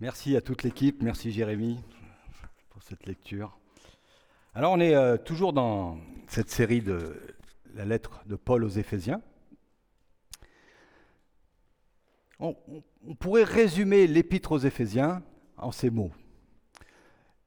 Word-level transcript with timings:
Merci 0.00 0.36
à 0.36 0.40
toute 0.40 0.62
l'équipe, 0.62 1.02
merci 1.02 1.32
Jérémy 1.32 1.82
pour 2.70 2.84
cette 2.84 3.04
lecture. 3.06 3.58
Alors 4.54 4.70
on 4.70 4.78
est 4.78 4.94
euh, 4.94 5.16
toujours 5.16 5.52
dans 5.52 5.98
cette 6.28 6.50
série 6.50 6.82
de 6.82 7.20
la 7.74 7.84
lettre 7.84 8.22
de 8.26 8.36
Paul 8.36 8.62
aux 8.62 8.68
Éphésiens. 8.68 9.20
On, 12.38 12.54
on 13.08 13.16
pourrait 13.16 13.42
résumer 13.42 14.06
l'épître 14.06 14.52
aux 14.52 14.58
Éphésiens 14.58 15.20
en 15.56 15.72
ces 15.72 15.90
mots. 15.90 16.12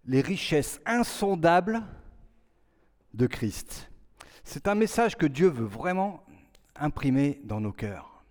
Les 0.04 0.20
richesses 0.20 0.82
insondables 0.86 1.82
de 3.14 3.28
Christ. 3.28 3.90
C'est 4.44 4.68
un 4.68 4.76
message 4.76 5.16
que 5.16 5.26
Dieu 5.26 5.48
veut 5.48 5.64
vraiment 5.64 6.26
imprimer 6.76 7.40
dans 7.46 7.62
nos 7.62 7.72
cœurs. 7.72 8.26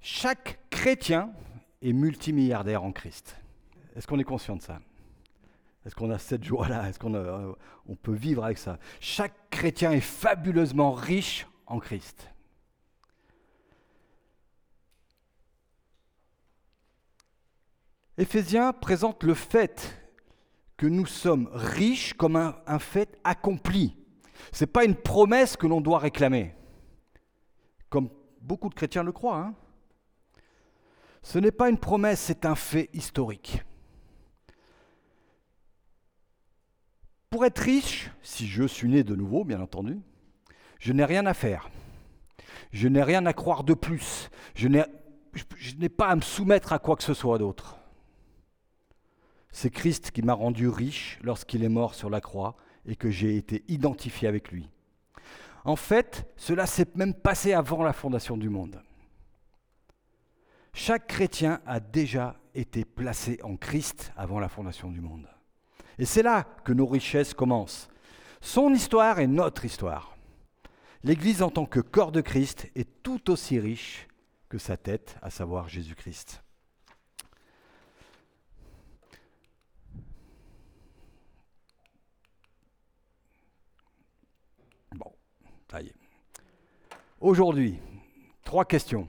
Chaque 0.00 0.60
chrétien, 0.70 1.32
est 1.82 1.92
multimilliardaire 1.92 2.82
en 2.82 2.92
Christ. 2.92 3.36
Est-ce 3.96 4.06
qu'on 4.06 4.18
est 4.18 4.24
conscient 4.24 4.56
de 4.56 4.62
ça? 4.62 4.80
Est-ce 5.84 5.94
qu'on 5.94 6.10
a 6.10 6.18
cette 6.18 6.44
joie-là? 6.44 6.88
Est-ce 6.88 6.98
qu'on 6.98 7.14
euh, 7.14 7.52
on 7.86 7.96
peut 7.96 8.14
vivre 8.14 8.44
avec 8.44 8.58
ça? 8.58 8.78
Chaque 9.00 9.50
chrétien 9.50 9.92
est 9.92 10.00
fabuleusement 10.00 10.92
riche 10.92 11.46
en 11.66 11.78
Christ. 11.78 12.30
Éphésiens 18.18 18.74
présente 18.74 19.24
le 19.24 19.32
fait 19.32 19.96
que 20.76 20.86
nous 20.86 21.06
sommes 21.06 21.48
riches 21.52 22.12
comme 22.12 22.36
un, 22.36 22.56
un 22.66 22.78
fait 22.78 23.18
accompli. 23.24 23.96
Ce 24.52 24.64
n'est 24.64 24.70
pas 24.70 24.84
une 24.84 24.94
promesse 24.94 25.56
que 25.56 25.66
l'on 25.66 25.80
doit 25.80 25.98
réclamer, 25.98 26.54
comme 27.88 28.10
beaucoup 28.42 28.68
de 28.68 28.74
chrétiens 28.74 29.02
le 29.02 29.12
croient. 29.12 29.38
Hein 29.38 29.54
ce 31.22 31.38
n'est 31.38 31.52
pas 31.52 31.68
une 31.68 31.78
promesse, 31.78 32.20
c'est 32.20 32.44
un 32.44 32.54
fait 32.54 32.88
historique. 32.92 33.62
Pour 37.28 37.44
être 37.44 37.58
riche, 37.58 38.10
si 38.22 38.46
je 38.46 38.64
suis 38.64 38.88
né 38.88 39.04
de 39.04 39.14
nouveau, 39.14 39.44
bien 39.44 39.60
entendu, 39.60 40.00
je 40.80 40.92
n'ai 40.92 41.04
rien 41.04 41.26
à 41.26 41.34
faire. 41.34 41.70
Je 42.72 42.88
n'ai 42.88 43.02
rien 43.02 43.24
à 43.26 43.32
croire 43.32 43.62
de 43.64 43.74
plus. 43.74 44.30
Je 44.54 44.68
n'ai 44.68 45.88
pas 45.88 46.08
à 46.08 46.16
me 46.16 46.22
soumettre 46.22 46.72
à 46.72 46.78
quoi 46.78 46.96
que 46.96 47.04
ce 47.04 47.14
soit 47.14 47.38
d'autre. 47.38 47.76
C'est 49.52 49.70
Christ 49.70 50.10
qui 50.10 50.22
m'a 50.22 50.34
rendu 50.34 50.68
riche 50.68 51.18
lorsqu'il 51.22 51.62
est 51.64 51.68
mort 51.68 51.94
sur 51.94 52.10
la 52.10 52.20
croix 52.20 52.56
et 52.86 52.96
que 52.96 53.10
j'ai 53.10 53.36
été 53.36 53.64
identifié 53.68 54.26
avec 54.26 54.50
lui. 54.50 54.68
En 55.64 55.76
fait, 55.76 56.26
cela 56.36 56.66
s'est 56.66 56.88
même 56.94 57.14
passé 57.14 57.52
avant 57.52 57.82
la 57.82 57.92
fondation 57.92 58.36
du 58.36 58.48
monde. 58.48 58.82
Chaque 60.82 61.08
chrétien 61.08 61.60
a 61.66 61.78
déjà 61.78 62.40
été 62.54 62.86
placé 62.86 63.38
en 63.42 63.58
Christ 63.58 64.14
avant 64.16 64.40
la 64.40 64.48
fondation 64.48 64.90
du 64.90 65.02
monde. 65.02 65.28
Et 65.98 66.06
c'est 66.06 66.22
là 66.22 66.46
que 66.64 66.72
nos 66.72 66.86
richesses 66.86 67.34
commencent. 67.34 67.90
Son 68.40 68.72
histoire 68.72 69.20
est 69.20 69.26
notre 69.26 69.66
histoire. 69.66 70.16
L'Église 71.04 71.42
en 71.42 71.50
tant 71.50 71.66
que 71.66 71.80
corps 71.80 72.12
de 72.12 72.22
Christ 72.22 72.70
est 72.74 73.02
tout 73.02 73.30
aussi 73.30 73.60
riche 73.60 74.08
que 74.48 74.56
sa 74.56 74.78
tête, 74.78 75.18
à 75.20 75.28
savoir 75.28 75.68
Jésus-Christ. 75.68 76.42
Bon, 84.92 85.12
ça 85.70 85.82
y 85.82 85.88
est. 85.88 85.94
Aujourd'hui, 87.20 87.78
trois 88.44 88.64
questions. 88.64 89.06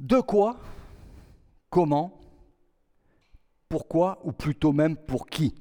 De 0.00 0.18
quoi, 0.18 0.56
comment, 1.68 2.18
pourquoi, 3.68 4.18
ou 4.24 4.32
plutôt 4.32 4.72
même 4.72 4.96
pour 4.96 5.26
qui? 5.26 5.54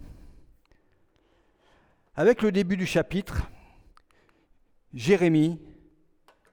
Avec 2.15 2.41
le 2.41 2.53
début 2.53 2.77
du 2.77 2.85
chapitre, 2.85 3.51
Jérémie 4.93 5.59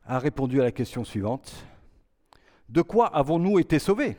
a 0.05 0.19
répondu 0.19 0.61
à 0.61 0.65
la 0.65 0.73
question 0.73 1.05
suivante. 1.05 1.65
De 2.69 2.83
quoi 2.83 3.07
avons-nous 3.07 3.61
été 3.61 3.79
sauvés? 3.79 4.17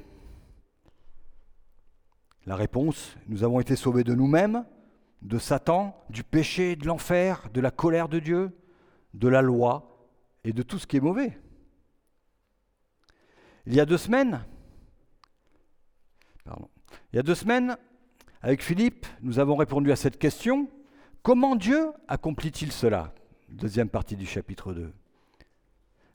La 2.45 2.55
réponse, 2.55 3.17
nous 3.27 3.43
avons 3.43 3.59
été 3.59 3.75
sauvés 3.75 4.05
de 4.05 4.15
nous-mêmes, 4.15 4.65
de 5.21 5.37
Satan, 5.37 6.01
du 6.09 6.23
péché, 6.23 6.77
de 6.77 6.87
l'enfer, 6.87 7.49
de 7.53 7.59
la 7.59 7.71
colère 7.71 8.07
de 8.07 8.19
Dieu, 8.19 8.57
de 9.13 9.27
la 9.27 9.41
loi 9.41 10.07
et 10.45 10.53
de 10.53 10.63
tout 10.63 10.79
ce 10.79 10.87
qui 10.87 10.95
est 10.95 11.01
mauvais. 11.01 11.37
Il 13.67 13.75
y 13.75 13.81
a 13.81 13.85
deux 13.85 13.97
semaines, 13.97 14.39
avec 18.41 18.63
Philippe, 18.63 19.05
nous 19.21 19.39
avons 19.39 19.57
répondu 19.57 19.91
à 19.91 19.97
cette 19.97 20.17
question. 20.17 20.69
Comment 21.21 21.57
Dieu 21.57 21.91
accomplit-il 22.07 22.71
cela? 22.71 23.13
Deuxième 23.49 23.89
partie 23.89 24.15
du 24.15 24.25
chapitre 24.25 24.71
2. 24.71 24.93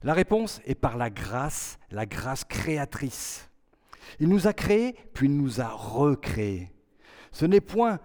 La 0.03 0.15
réponse 0.15 0.63
est 0.65 0.75
par 0.75 0.97
la 0.97 1.11
grâce, 1.11 1.79
la 1.91 2.07
grâce 2.07 2.45
créatrice. 2.45 3.51
Il 4.19 4.31
nous 4.31 4.47
a 4.47 4.55
créés, 4.55 4.97
puis 5.13 5.27
il 5.27 5.37
nous 5.37 5.61
a 5.61 5.69
recréés. 5.69 6.73
Ce 7.33 7.45
n'est 7.45 7.61
point 7.61 8.01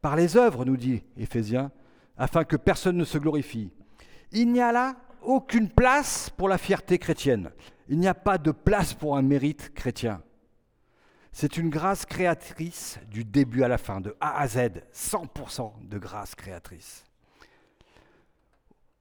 par 0.00 0.16
les 0.16 0.38
œuvres, 0.38 0.64
nous 0.64 0.78
dit 0.78 1.02
Éphésiens, 1.18 1.72
afin 2.16 2.44
que 2.44 2.56
personne 2.56 2.96
ne 2.96 3.04
se 3.04 3.18
glorifie. 3.18 3.70
Il 4.32 4.50
n'y 4.50 4.62
a 4.62 4.72
là 4.72 4.96
aucune 5.20 5.68
place 5.68 6.30
pour 6.30 6.48
la 6.48 6.56
fierté 6.56 6.98
chrétienne. 6.98 7.50
Il 7.88 7.98
n'y 7.98 8.06
a 8.06 8.14
pas 8.14 8.38
de 8.38 8.50
place 8.50 8.94
pour 8.94 9.16
un 9.16 9.22
mérite 9.22 9.72
chrétien. 9.74 10.22
C'est 11.32 11.56
une 11.56 11.70
grâce 11.70 12.04
créatrice 12.04 12.98
du 13.10 13.24
début 13.24 13.62
à 13.62 13.68
la 13.68 13.78
fin, 13.78 14.00
de 14.00 14.16
A 14.20 14.40
à 14.40 14.48
Z, 14.48 14.82
100% 14.92 15.88
de 15.88 15.98
grâce 15.98 16.34
créatrice. 16.34 17.04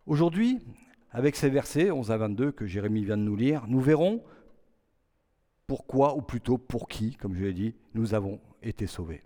Aujourd'hui, 0.05 0.59
avec 1.11 1.35
ces 1.35 1.49
versets 1.49 1.91
11 1.91 2.11
à 2.11 2.17
22 2.17 2.51
que 2.51 2.65
Jérémie 2.65 3.03
vient 3.03 3.17
de 3.17 3.23
nous 3.23 3.35
lire, 3.35 3.65
nous 3.67 3.81
verrons 3.81 4.23
pourquoi, 5.65 6.15
ou 6.15 6.21
plutôt 6.21 6.57
pour 6.57 6.87
qui, 6.87 7.15
comme 7.15 7.35
je 7.35 7.43
l'ai 7.43 7.53
dit, 7.53 7.75
nous 7.93 8.13
avons 8.13 8.39
été 8.61 8.87
sauvés. 8.87 9.21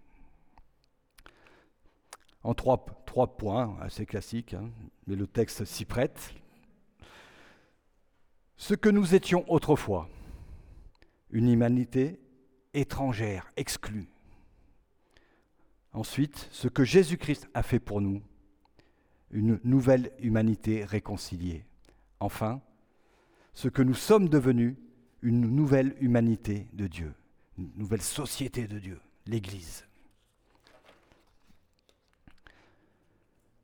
En 2.44 2.56
trois, 2.56 2.86
points 3.38 3.78
assez 3.82 4.08
classiques, 4.08 4.56
hein, 4.56 4.72
mais 5.06 5.16
le 5.16 5.28
texte 5.28 5.66
s'y 5.66 5.86
prête 5.86 6.34
ce 8.62 8.76
que 8.76 8.90
nous 8.90 9.16
étions 9.16 9.44
autrefois, 9.52 10.08
une 11.32 11.50
humanité 11.50 12.20
étrangère, 12.76 13.50
exclue. 13.58 14.08
Ensuite, 15.94 16.48
ce 16.52 16.68
que 16.68 16.84
Jésus-Christ 16.84 17.50
a 17.56 17.64
fait 17.64 17.80
pour 17.80 18.02
nous, 18.02 18.22
une 19.32 19.60
nouvelle 19.64 20.12
humanité 20.20 20.86
réconciliée. 20.86 21.66
Enfin, 22.20 22.62
ce 23.56 23.68
que 23.68 23.82
nous 23.82 23.96
sommes 23.96 24.30
devenus, 24.30 24.76
une 25.24 25.56
nouvelle 25.56 25.96
humanité 26.00 26.68
de 26.74 26.86
Dieu, 26.86 27.16
une 27.58 27.72
nouvelle 27.78 28.04
société 28.04 28.68
de 28.68 28.78
Dieu, 28.78 29.02
l'Église. 29.26 29.88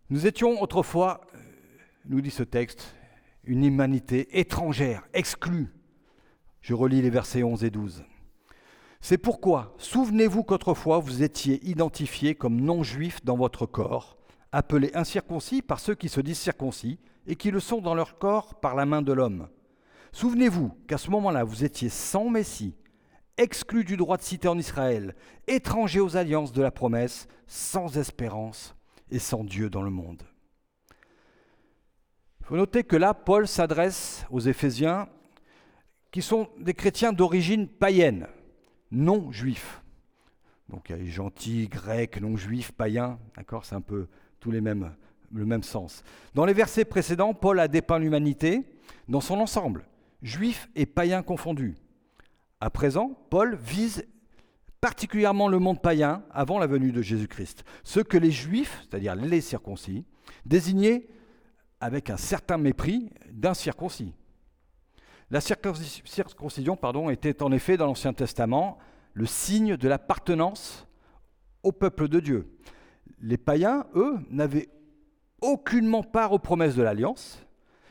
Nous 0.09 0.25
étions 0.25 0.59
autrefois, 0.59 1.21
euh, 1.35 1.37
nous 2.05 2.19
dit 2.19 2.31
ce 2.31 2.41
texte, 2.41 2.96
une 3.47 3.65
humanité 3.65 4.39
étrangère, 4.39 5.07
exclue. 5.13 5.73
Je 6.61 6.73
relis 6.73 7.01
les 7.01 7.09
versets 7.09 7.43
11 7.43 7.63
et 7.63 7.69
12. 7.69 8.03
C'est 8.99 9.17
pourquoi, 9.17 9.73
souvenez-vous 9.77 10.43
qu'autrefois 10.43 10.99
vous 10.99 11.23
étiez 11.23 11.65
identifiés 11.67 12.35
comme 12.35 12.59
non-juifs 12.59 13.23
dans 13.23 13.37
votre 13.37 13.65
corps, 13.65 14.17
appelés 14.51 14.91
incirconcis 14.93 15.61
par 15.61 15.79
ceux 15.79 15.95
qui 15.95 16.09
se 16.09 16.19
disent 16.19 16.39
circoncis 16.39 16.99
et 17.25 17.35
qui 17.35 17.51
le 17.51 17.59
sont 17.59 17.79
dans 17.79 17.95
leur 17.95 18.17
corps 18.17 18.59
par 18.59 18.75
la 18.75 18.85
main 18.85 19.01
de 19.01 19.13
l'homme. 19.13 19.47
Souvenez-vous 20.11 20.71
qu'à 20.87 20.97
ce 20.97 21.09
moment-là, 21.11 21.43
vous 21.43 21.63
étiez 21.63 21.89
sans 21.89 22.29
Messie, 22.29 22.75
exclus 23.37 23.83
du 23.83 23.97
droit 23.97 24.17
de 24.17 24.23
cité 24.23 24.47
en 24.47 24.57
Israël, 24.57 25.15
étrangers 25.47 25.99
aux 25.99 26.17
alliances 26.17 26.51
de 26.51 26.61
la 26.61 26.71
promesse, 26.71 27.27
sans 27.45 27.97
espérance 27.97 28.75
et 29.11 29.19
sans 29.19 29.43
Dieu 29.43 29.69
dans 29.69 29.83
le 29.83 29.91
monde. 29.91 30.23
Faut 32.47 32.55
noter 32.55 32.85
que 32.85 32.95
là, 32.95 33.13
Paul 33.13 33.45
s'adresse 33.45 34.25
aux 34.31 34.39
Éphésiens 34.39 35.09
qui 36.11 36.21
sont 36.21 36.47
des 36.57 36.73
chrétiens 36.73 37.11
d'origine 37.11 37.67
païenne, 37.67 38.25
non 38.89 39.33
juifs. 39.33 39.81
Donc 40.69 40.87
il 40.87 40.91
y 40.93 40.95
a 40.95 40.97
les 40.97 41.09
gentils, 41.09 41.67
grecs, 41.67 42.21
non 42.21 42.37
juifs, 42.37 42.71
païens, 42.71 43.19
d'accord 43.35 43.65
C'est 43.65 43.75
un 43.75 43.81
peu 43.81 44.07
tous 44.39 44.49
les 44.49 44.61
mêmes, 44.61 44.95
le 45.33 45.45
même 45.45 45.61
sens. 45.61 46.05
Dans 46.35 46.45
les 46.45 46.53
versets 46.53 46.85
précédents, 46.85 47.33
Paul 47.33 47.59
a 47.59 47.67
dépeint 47.67 47.99
l'humanité 47.99 48.63
dans 49.09 49.19
son 49.19 49.41
ensemble, 49.41 49.85
juifs 50.21 50.69
et 50.77 50.85
païens 50.85 51.23
confondus. 51.23 51.75
À 52.61 52.69
présent, 52.69 53.11
Paul 53.29 53.57
vise 53.57 54.05
particulièrement 54.79 55.49
le 55.49 55.59
monde 55.59 55.81
païen 55.81 56.23
avant 56.31 56.59
la 56.59 56.67
venue 56.67 56.93
de 56.93 57.01
Jésus-Christ, 57.01 57.65
ceux 57.83 58.05
que 58.05 58.17
les 58.17 58.31
juifs, 58.31 58.85
c'est-à-dire 58.89 59.15
les 59.15 59.41
circoncis, 59.41 60.05
désignaient 60.45 61.09
avec 61.79 62.09
un 62.09 62.17
certain 62.17 62.57
mépris 62.57 63.09
d'un 63.31 63.53
circoncis. 63.53 64.13
La 65.29 65.41
circoncision 65.41 66.77
était 67.09 67.43
en 67.43 67.51
effet 67.51 67.77
dans 67.77 67.85
l'Ancien 67.85 68.13
Testament 68.13 68.77
le 69.13 69.25
signe 69.25 69.75
de 69.75 69.87
l'appartenance 69.87 70.87
au 71.63 71.71
peuple 71.71 72.07
de 72.07 72.19
Dieu. 72.19 72.57
Les 73.19 73.37
païens, 73.37 73.87
eux, 73.95 74.17
n'avaient 74.29 74.69
aucunement 75.41 76.03
part 76.03 76.31
aux 76.31 76.39
promesses 76.39 76.75
de 76.75 76.83
l'alliance. 76.83 77.43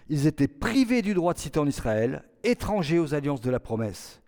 Ils 0.09 0.27
étaient 0.27 0.49
privés 0.49 1.03
du 1.03 1.15
droit 1.15 1.35
de 1.35 1.39
citer 1.39 1.59
en 1.59 1.67
Israël, 1.67 2.25
étrangers 2.43 2.99
aux 2.99 3.13
alliances 3.13 3.41
de 3.41 3.51
la 3.51 3.61
promesse. 3.61 4.23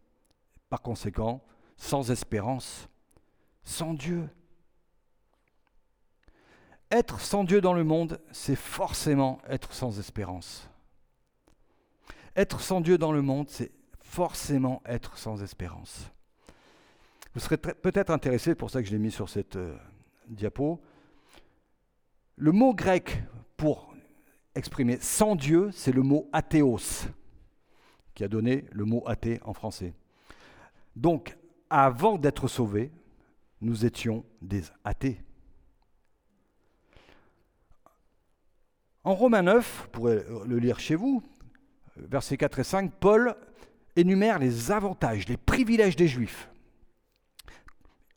Par 0.68 0.82
conséquent, 0.82 1.42
sans 1.76 2.10
espérance, 2.10 2.88
sans 3.62 3.94
Dieu. 3.94 4.28
Être 6.90 7.20
sans 7.20 7.44
Dieu 7.44 7.60
dans 7.60 7.74
le 7.74 7.84
monde, 7.84 8.20
c'est 8.32 8.56
forcément 8.56 9.40
être 9.48 9.72
sans 9.74 9.98
espérance. 9.98 10.68
Être 12.34 12.60
sans 12.60 12.80
Dieu 12.80 12.96
dans 12.96 13.12
le 13.12 13.20
monde, 13.20 13.50
c'est 13.50 13.72
forcément 14.00 14.80
être 14.86 15.18
sans 15.18 15.42
espérance. 15.42 16.10
Vous 17.34 17.40
serez 17.40 17.58
peut-être 17.58 18.10
intéressé, 18.10 18.54
pour 18.54 18.70
ça 18.70 18.80
que 18.80 18.88
je 18.88 18.92
l'ai 18.92 18.98
mis 18.98 19.10
sur 19.10 19.28
cette 19.28 19.56
euh, 19.56 19.76
diapo. 20.28 20.80
Le 22.36 22.52
mot 22.52 22.74
grec 22.74 23.22
pour 23.56 23.94
exprimer 24.54 24.98
sans 25.00 25.36
Dieu, 25.36 25.70
c'est 25.72 25.92
le 25.92 26.02
mot 26.02 26.28
athéos, 26.32 27.06
qui 28.14 28.24
a 28.24 28.28
donné 28.28 28.64
le 28.72 28.84
mot 28.86 29.02
athée 29.06 29.40
en 29.44 29.52
français. 29.52 29.92
Donc, 30.96 31.36
avant 31.68 32.16
d'être 32.16 32.48
sauvés, 32.48 32.90
nous 33.60 33.84
étions 33.84 34.24
des 34.40 34.62
athées. 34.84 35.20
En 39.08 39.14
Romains 39.14 39.40
9, 39.40 39.84
vous 39.84 39.88
pourrez 39.88 40.22
le 40.46 40.58
lire 40.58 40.78
chez 40.78 40.94
vous, 40.94 41.22
versets 41.96 42.36
4 42.36 42.58
et 42.58 42.62
5, 42.62 42.92
Paul 43.00 43.36
énumère 43.96 44.38
les 44.38 44.70
avantages, 44.70 45.26
les 45.28 45.38
privilèges 45.38 45.96
des 45.96 46.08
Juifs 46.08 46.50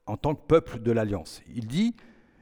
en 0.06 0.18
tant 0.18 0.36
que 0.36 0.46
peuple 0.46 0.80
de 0.80 0.92
l'Alliance. 0.92 1.42
Il 1.56 1.66
dit, 1.66 1.96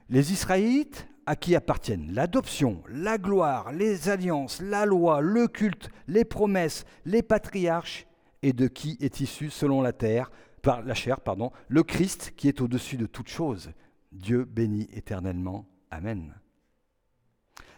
les 0.10 0.34
Israélites 0.34 1.08
à 1.28 1.36
qui 1.36 1.56
appartiennent 1.56 2.12
l'adoption, 2.12 2.82
la 2.90 3.20
gloire, 3.20 3.72
les 3.72 4.10
alliances, 4.10 4.64
la 4.64 4.88
loi, 4.88 5.22
le 5.22 5.48
culte, 5.48 5.92
les 6.08 6.26
promesses, 6.26 6.86
les 7.06 7.22
patriarches, 7.22 8.08
et 8.42 8.52
de 8.52 8.68
qui 8.68 8.98
est 9.00 9.20
issu 9.20 9.52
selon 9.52 9.84
la 9.84 9.94
terre, 9.94 10.32
par 10.64 10.82
la 10.82 10.96
chair, 10.96 11.22
pardon, 11.22 11.52
le 11.68 11.84
Christ 11.84 12.34
qui 12.36 12.48
est 12.48 12.62
au-dessus 12.62 12.98
de 12.98 13.06
toutes 13.06 13.30
choses. 13.30 13.70
Dieu 14.12 14.44
bénit 14.44 14.90
éternellement. 14.92 15.68
Amen. 15.92 16.34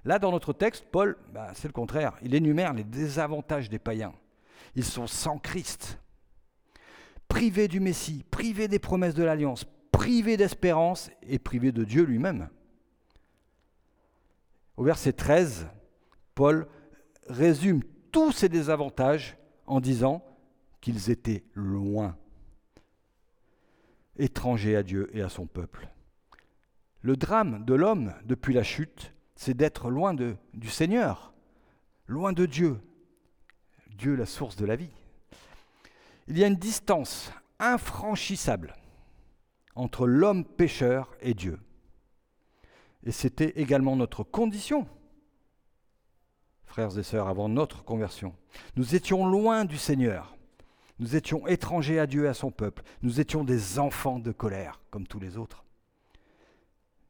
Là, 0.04 0.18
dans 0.18 0.32
notre 0.32 0.54
texte, 0.54 0.86
Paul, 0.92 1.18
bah, 1.34 1.52
c'est 1.54 1.68
le 1.68 1.74
contraire. 1.74 2.14
Il 2.24 2.34
énumère 2.34 2.74
les 2.74 2.84
désavantages 2.84 3.70
des 3.70 3.80
païens. 3.80 4.14
Ils 4.76 4.86
sont 4.86 5.08
sans 5.08 5.38
Christ, 5.38 6.00
privés 7.28 7.68
du 7.68 7.80
Messie, 7.80 8.26
privés 8.32 8.68
des 8.68 8.80
promesses 8.80 9.14
de 9.14 9.24
l'Alliance, 9.24 9.66
privés 9.92 10.38
d'espérance 10.38 11.12
et 11.22 11.40
privés 11.40 11.72
de 11.72 11.84
Dieu 11.84 12.04
lui-même. 12.04 12.50
Au 14.78 14.84
verset 14.84 15.14
13, 15.14 15.68
Paul 16.34 16.68
résume 17.28 17.84
tous 18.12 18.32
ces 18.32 18.50
désavantages 18.50 19.38
en 19.68 19.80
disant 19.80 20.24
qu'ils 20.80 21.12
étaient 21.12 21.44
loin, 21.54 22.18
étrangers 24.18 24.76
à 24.76 24.84
Dieu 24.84 25.10
et 25.14 25.22
à 25.22 25.30
son 25.30 25.46
peuple. 25.46 25.88
Le 27.02 27.16
drame 27.16 27.64
de 27.66 27.74
l'homme 27.74 28.14
depuis 28.26 28.54
la 28.54 28.64
chute, 28.64 29.14
c'est 29.42 29.56
d'être 29.56 29.90
loin 29.90 30.14
de, 30.14 30.38
du 30.54 30.70
Seigneur, 30.70 31.34
loin 32.06 32.32
de 32.32 32.46
Dieu, 32.46 32.80
Dieu 33.98 34.14
la 34.14 34.28
source 34.28 34.56
de 34.56 34.68
la 34.68 34.76
vie. 34.76 34.92
Il 36.28 36.38
y 36.38 36.44
a 36.44 36.48
une 36.48 36.58
distance 36.58 37.32
infranchissable 37.58 38.76
entre 39.74 40.06
l'homme 40.06 40.46
pécheur 40.46 41.16
et 41.22 41.34
Dieu. 41.34 41.60
Et 43.04 43.12
c'était 43.12 43.60
également 43.60 43.96
notre 43.96 44.24
condition, 44.24 44.88
frères 46.66 46.96
et 47.00 47.04
sœurs, 47.04 47.28
avant 47.28 47.50
notre 47.50 47.84
conversion. 47.84 48.36
Nous 48.76 48.94
étions 48.94 49.26
loin 49.26 49.66
du 49.66 49.80
Seigneur. 49.80 50.38
Nous 51.00 51.16
étions 51.16 51.48
étrangers 51.48 51.98
à 51.98 52.06
Dieu 52.06 52.26
et 52.26 52.28
à 52.28 52.36
son 52.36 52.52
peuple. 52.52 52.84
Nous 53.02 53.20
étions 53.20 53.44
des 53.44 53.80
enfants 53.80 54.20
de 54.20 54.32
colère, 54.32 54.80
comme 54.92 55.08
tous 55.08 55.20
les 55.20 55.36
autres. 55.36 55.66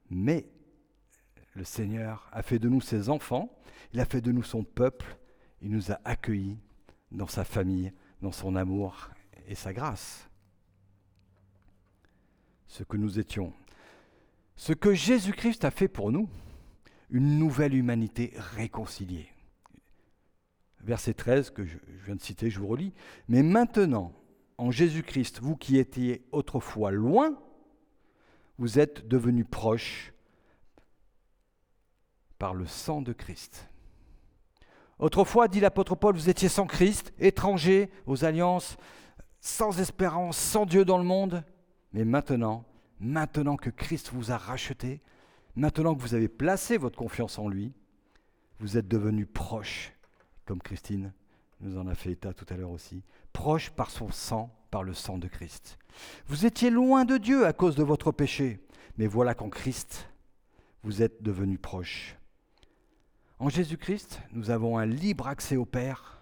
Mais 0.10 0.46
le 1.54 1.64
Seigneur 1.64 2.30
a 2.32 2.42
fait 2.44 2.60
de 2.60 2.70
nous 2.70 2.82
ses 2.82 3.10
enfants, 3.10 3.50
il 3.94 4.00
a 4.00 4.06
fait 4.06 4.22
de 4.22 4.32
nous 4.32 4.44
son 4.44 4.64
peuple, 4.64 5.18
il 5.62 5.72
nous 5.72 5.92
a 5.92 6.00
accueillis 6.06 6.58
dans 7.12 7.28
sa 7.28 7.44
famille, 7.44 7.92
dans 8.22 8.32
son 8.32 8.56
amour 8.56 9.10
et 9.48 9.56
sa 9.56 9.74
grâce. 9.74 10.30
Ce 12.68 12.84
que 12.84 12.98
nous 12.98 13.20
étions. 13.20 13.54
Ce 14.56 14.74
que 14.74 14.94
Jésus-Christ 14.94 15.66
a 15.66 15.72
fait 15.72 15.90
pour 15.90 16.12
nous, 16.12 16.30
une 17.10 17.38
nouvelle 17.38 17.74
humanité 17.74 18.34
réconciliée. 18.56 19.28
Verset 20.80 21.14
13 21.14 21.50
que 21.50 21.66
je 21.66 21.78
viens 22.06 22.16
de 22.16 22.22
citer, 22.22 22.50
je 22.50 22.60
vous 22.60 22.68
relis. 22.68 22.94
Mais 23.28 23.44
maintenant, 23.44 24.14
en 24.58 24.72
Jésus-Christ, 24.72 25.40
vous 25.42 25.58
qui 25.58 25.78
étiez 25.78 26.26
autrefois 26.32 26.92
loin, 26.92 27.38
vous 28.58 28.80
êtes 28.80 29.08
devenus 29.08 29.46
proches 29.50 30.14
par 32.42 32.56
le 32.56 32.66
sang 32.66 33.04
de 33.04 33.14
Christ. 33.14 33.70
Autrefois, 34.98 35.48
dit 35.48 35.60
l'apôtre 35.60 35.94
Paul, 35.94 36.16
vous 36.16 36.28
étiez 36.28 36.50
sans 36.50 36.66
Christ, 36.66 37.14
étrangers 37.20 37.92
aux 38.08 38.26
alliances, 38.26 38.78
sans 39.42 39.80
espérance, 39.80 40.38
sans 40.38 40.66
Dieu 40.66 40.84
dans 40.84 40.98
le 40.98 41.04
monde. 41.04 41.44
Mais 41.94 42.04
maintenant, 42.04 42.66
maintenant 43.00 43.58
que 43.58 43.70
Christ 43.70 44.10
vous 44.12 44.32
a 44.32 44.38
racheté, 44.38 45.04
maintenant 45.56 45.94
que 45.94 46.02
vous 46.02 46.16
avez 46.16 46.28
placé 46.28 46.78
votre 46.78 46.98
confiance 46.98 47.38
en 47.38 47.48
lui, 47.48 47.74
vous 48.60 48.76
êtes 48.76 48.88
devenus 48.88 49.28
proches, 49.32 49.94
comme 50.46 50.64
Christine 50.64 51.14
nous 51.60 51.78
en 51.78 51.86
a 51.86 51.94
fait 51.94 52.14
état 52.14 52.34
tout 52.34 52.52
à 52.52 52.58
l'heure 52.58 52.72
aussi, 52.72 53.04
proches 53.34 53.70
par 53.70 53.92
son 53.92 54.10
sang, 54.10 54.52
par 54.72 54.82
le 54.82 54.96
sang 54.96 55.20
de 55.20 55.28
Christ. 55.28 55.78
Vous 56.26 56.48
étiez 56.48 56.72
loin 56.72 57.06
de 57.06 57.18
Dieu 57.18 57.46
à 57.46 57.54
cause 57.54 57.76
de 57.76 57.84
votre 57.84 58.12
péché, 58.12 58.66
mais 58.98 59.06
voilà 59.06 59.36
qu'en 59.36 59.50
Christ, 59.50 60.10
vous 60.82 61.04
êtes 61.04 61.22
devenus 61.22 61.60
proches. 61.62 62.18
En 63.42 63.50
Jésus-Christ, 63.50 64.22
nous 64.34 64.52
avons 64.52 64.78
un 64.78 64.86
libre 64.86 65.26
accès 65.26 65.58
au 65.58 65.66
Père, 65.66 66.22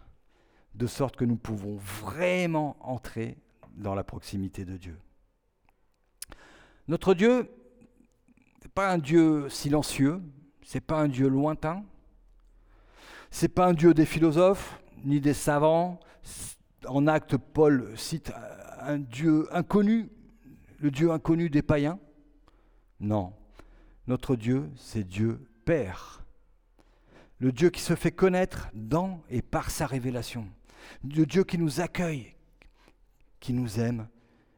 de 0.73 0.87
sorte 0.87 1.17
que 1.17 1.25
nous 1.25 1.35
pouvons 1.35 1.75
vraiment 1.75 2.77
entrer 2.79 3.35
dans 3.75 3.93
la 3.93 4.05
proximité 4.05 4.63
de 4.63 4.77
Dieu. 4.77 4.97
Notre 6.87 7.13
Dieu 7.13 7.51
n'est 8.63 8.71
pas 8.73 8.89
un 8.89 8.97
Dieu 8.97 9.49
silencieux, 9.49 10.21
c'est 10.63 10.79
pas 10.79 11.01
un 11.01 11.09
Dieu 11.09 11.27
lointain, 11.27 11.83
c'est 13.31 13.49
pas 13.49 13.67
un 13.67 13.73
Dieu 13.73 13.93
des 13.93 14.05
philosophes 14.05 14.81
ni 15.03 15.19
des 15.19 15.33
savants. 15.33 15.99
En 16.87 17.05
acte, 17.05 17.35
Paul 17.35 17.91
cite 17.97 18.31
un 18.79 18.97
Dieu 18.97 19.45
inconnu, 19.53 20.07
le 20.77 20.89
Dieu 20.89 21.11
inconnu 21.11 21.49
des 21.49 21.63
païens. 21.63 21.99
Non, 23.01 23.33
notre 24.07 24.37
Dieu, 24.37 24.69
c'est 24.77 25.03
Dieu 25.03 25.45
Père. 25.65 26.23
Le 27.39 27.51
Dieu 27.51 27.69
qui 27.69 27.81
se 27.81 27.95
fait 27.95 28.11
connaître 28.11 28.69
dans 28.73 29.23
et 29.29 29.41
par 29.41 29.71
sa 29.71 29.85
révélation. 29.85 30.47
Le 31.03 31.25
Dieu 31.25 31.43
qui 31.43 31.57
nous 31.57 31.81
accueille, 31.81 32.35
qui 33.39 33.53
nous 33.53 33.79
aime 33.79 34.07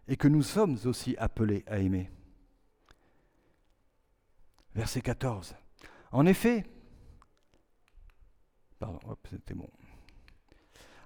et 0.07 0.17
que 0.17 0.27
nous 0.27 0.43
sommes 0.43 0.77
aussi 0.85 1.15
appelés 1.17 1.63
à 1.67 1.77
aimer 1.77 2.09
verset 4.75 5.01
14. 5.01 5.55
En 6.11 6.25
effet. 6.25 6.65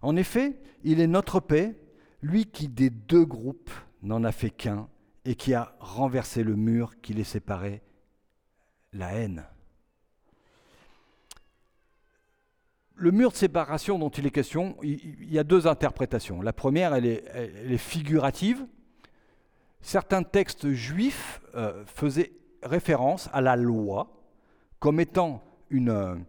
En 0.02 0.16
effet, 0.16 0.62
il 0.84 1.00
est 1.00 1.08
notre 1.08 1.40
paix, 1.40 1.76
lui 2.22 2.46
qui 2.46 2.68
des 2.68 2.90
deux 2.90 3.26
groupes 3.26 3.72
n'en 4.02 4.24
a 4.24 4.32
fait 4.32 4.50
qu'un 4.50 4.88
et 5.26 5.36
qui 5.36 5.54
a 5.54 5.76
renversé 5.80 6.44
le 6.44 6.56
mur 6.56 7.02
qui 7.02 7.14
les 7.14 7.24
séparait, 7.24 7.82
la 8.94 9.14
haine. 9.14 9.46
Le 12.96 13.12
mur 13.12 13.32
de 13.32 13.36
séparation 13.36 14.00
dont 14.00 14.10
il 14.10 14.26
est 14.26 14.32
question, 14.32 14.78
il 14.82 15.32
y 15.32 15.38
a 15.38 15.44
deux 15.44 15.68
interprétations. 15.68 16.42
La 16.42 16.54
première, 16.54 16.94
elle 16.94 17.06
est, 17.06 17.78
figurative. 17.78 18.66
Certains 19.82 20.24
textes 20.24 20.72
juifs 20.72 21.42
euh, 21.56 21.84
faisaient 21.86 22.32
référence 22.64 23.30
à 23.34 23.42
la 23.42 23.56
loi 23.56 24.08
comme 24.80 25.00
étant 25.00 25.44
une, 25.70 26.26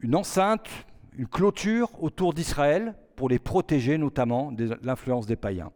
une 0.00 0.14
enceinte, 0.14 0.68
une 1.16 1.26
clôture 1.26 1.90
autour 2.02 2.34
d'Israël 2.34 2.94
pour 3.16 3.28
les 3.28 3.38
protéger 3.38 3.98
notamment 3.98 4.52
de 4.52 4.78
l'influence 4.82 5.26
des 5.26 5.36
païens. 5.36 5.72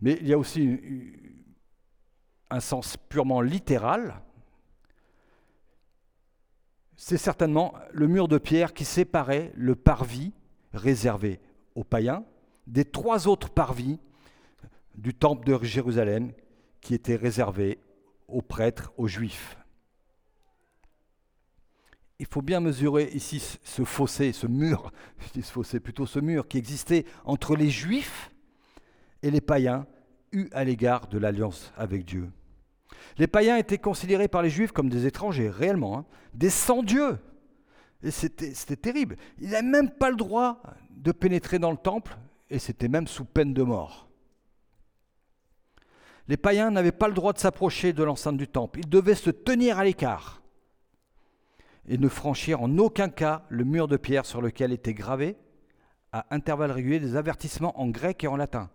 Mais 0.00 0.18
il 0.20 0.28
y 0.28 0.32
a 0.32 0.38
aussi 0.38 0.80
un 2.50 2.60
sens 2.60 2.96
purement 2.96 3.40
littéral. 3.40 4.14
C'est 7.02 7.16
certainement 7.16 7.72
le 7.92 8.06
mur 8.08 8.28
de 8.28 8.36
pierre 8.36 8.74
qui 8.74 8.84
séparait 8.84 9.52
le 9.56 9.74
parvis 9.74 10.34
réservé 10.74 11.40
aux 11.74 11.82
païens, 11.82 12.26
des 12.66 12.84
trois 12.84 13.26
autres 13.26 13.48
parvis 13.48 13.98
du 14.96 15.14
temple 15.14 15.46
de 15.46 15.64
Jérusalem 15.64 16.30
qui 16.82 16.92
étaient 16.92 17.16
réservés 17.16 17.78
aux 18.28 18.42
prêtres, 18.42 18.92
aux 18.98 19.08
juifs. 19.08 19.56
Il 22.18 22.26
faut 22.26 22.42
bien 22.42 22.60
mesurer 22.60 23.08
ici 23.14 23.58
ce 23.64 23.82
fossé, 23.82 24.32
ce 24.32 24.46
mur, 24.46 24.92
je 25.20 25.40
dis 25.40 25.42
ce 25.42 25.52
fossé, 25.52 25.80
plutôt 25.80 26.04
ce 26.04 26.18
mur 26.18 26.46
qui 26.48 26.58
existait 26.58 27.06
entre 27.24 27.56
les 27.56 27.70
juifs 27.70 28.30
et 29.22 29.30
les 29.30 29.40
païens 29.40 29.86
eus 30.32 30.50
à 30.52 30.64
l'égard 30.64 31.08
de 31.08 31.16
l'alliance 31.16 31.72
avec 31.78 32.04
Dieu. 32.04 32.30
Les 33.18 33.26
païens 33.26 33.56
étaient 33.56 33.78
considérés 33.78 34.28
par 34.28 34.42
les 34.42 34.50
juifs 34.50 34.72
comme 34.72 34.88
des 34.88 35.06
étrangers, 35.06 35.50
réellement, 35.50 35.98
hein, 35.98 36.04
des 36.34 36.50
sans-dieux. 36.50 37.18
Et 38.02 38.10
c'était 38.10 38.76
terrible. 38.76 39.16
Ils 39.38 39.50
n'avaient 39.50 39.62
même 39.62 39.90
pas 39.90 40.10
le 40.10 40.16
droit 40.16 40.62
de 40.90 41.12
pénétrer 41.12 41.58
dans 41.58 41.70
le 41.70 41.76
temple, 41.76 42.16
et 42.48 42.58
c'était 42.58 42.88
même 42.88 43.06
sous 43.06 43.24
peine 43.24 43.52
de 43.52 43.62
mort. 43.62 44.08
Les 46.28 46.36
païens 46.36 46.70
n'avaient 46.70 46.92
pas 46.92 47.08
le 47.08 47.14
droit 47.14 47.32
de 47.32 47.38
s'approcher 47.38 47.92
de 47.92 48.04
l'enceinte 48.04 48.36
du 48.36 48.46
temple. 48.46 48.80
Ils 48.80 48.88
devaient 48.88 49.14
se 49.14 49.30
tenir 49.30 49.78
à 49.78 49.84
l'écart 49.84 50.40
et 51.88 51.98
ne 51.98 52.08
franchir 52.08 52.62
en 52.62 52.78
aucun 52.78 53.08
cas 53.08 53.44
le 53.48 53.64
mur 53.64 53.88
de 53.88 53.96
pierre 53.96 54.24
sur 54.24 54.40
lequel 54.40 54.72
étaient 54.72 54.94
gravés 54.94 55.36
à 56.12 56.26
intervalles 56.30 56.70
réguliers 56.70 57.00
des 57.00 57.16
avertissements 57.16 57.78
en 57.80 57.88
grec 57.88 58.22
et 58.22 58.28
en 58.28 58.36
latin 58.36 58.70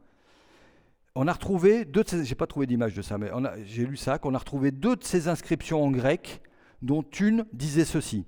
on 1.15 1.27
a 1.27 1.33
retrouvé 1.33 1.85
deux 1.85 2.03
de 2.03 2.09
ces, 2.09 2.25
j'ai 2.25 2.35
pas 2.35 2.45
trouvé 2.45 2.67
d'image 2.67 2.93
de 2.93 3.01
ça, 3.01 3.17
mais 3.17 3.31
j'ai 3.65 3.85
lu 3.85 3.95
ça, 3.95 4.19
qu'on 4.19 4.35
a 4.35 4.37
retrouvé 4.37 4.71
deux 4.71 4.97
de 4.97 5.03
ces 5.03 5.29
inscriptions 5.29 5.83
en 5.83 5.89
grec, 5.89 6.41
dont 6.81 7.03
une 7.03 7.45
disait 7.53 7.85
ceci 7.85 8.25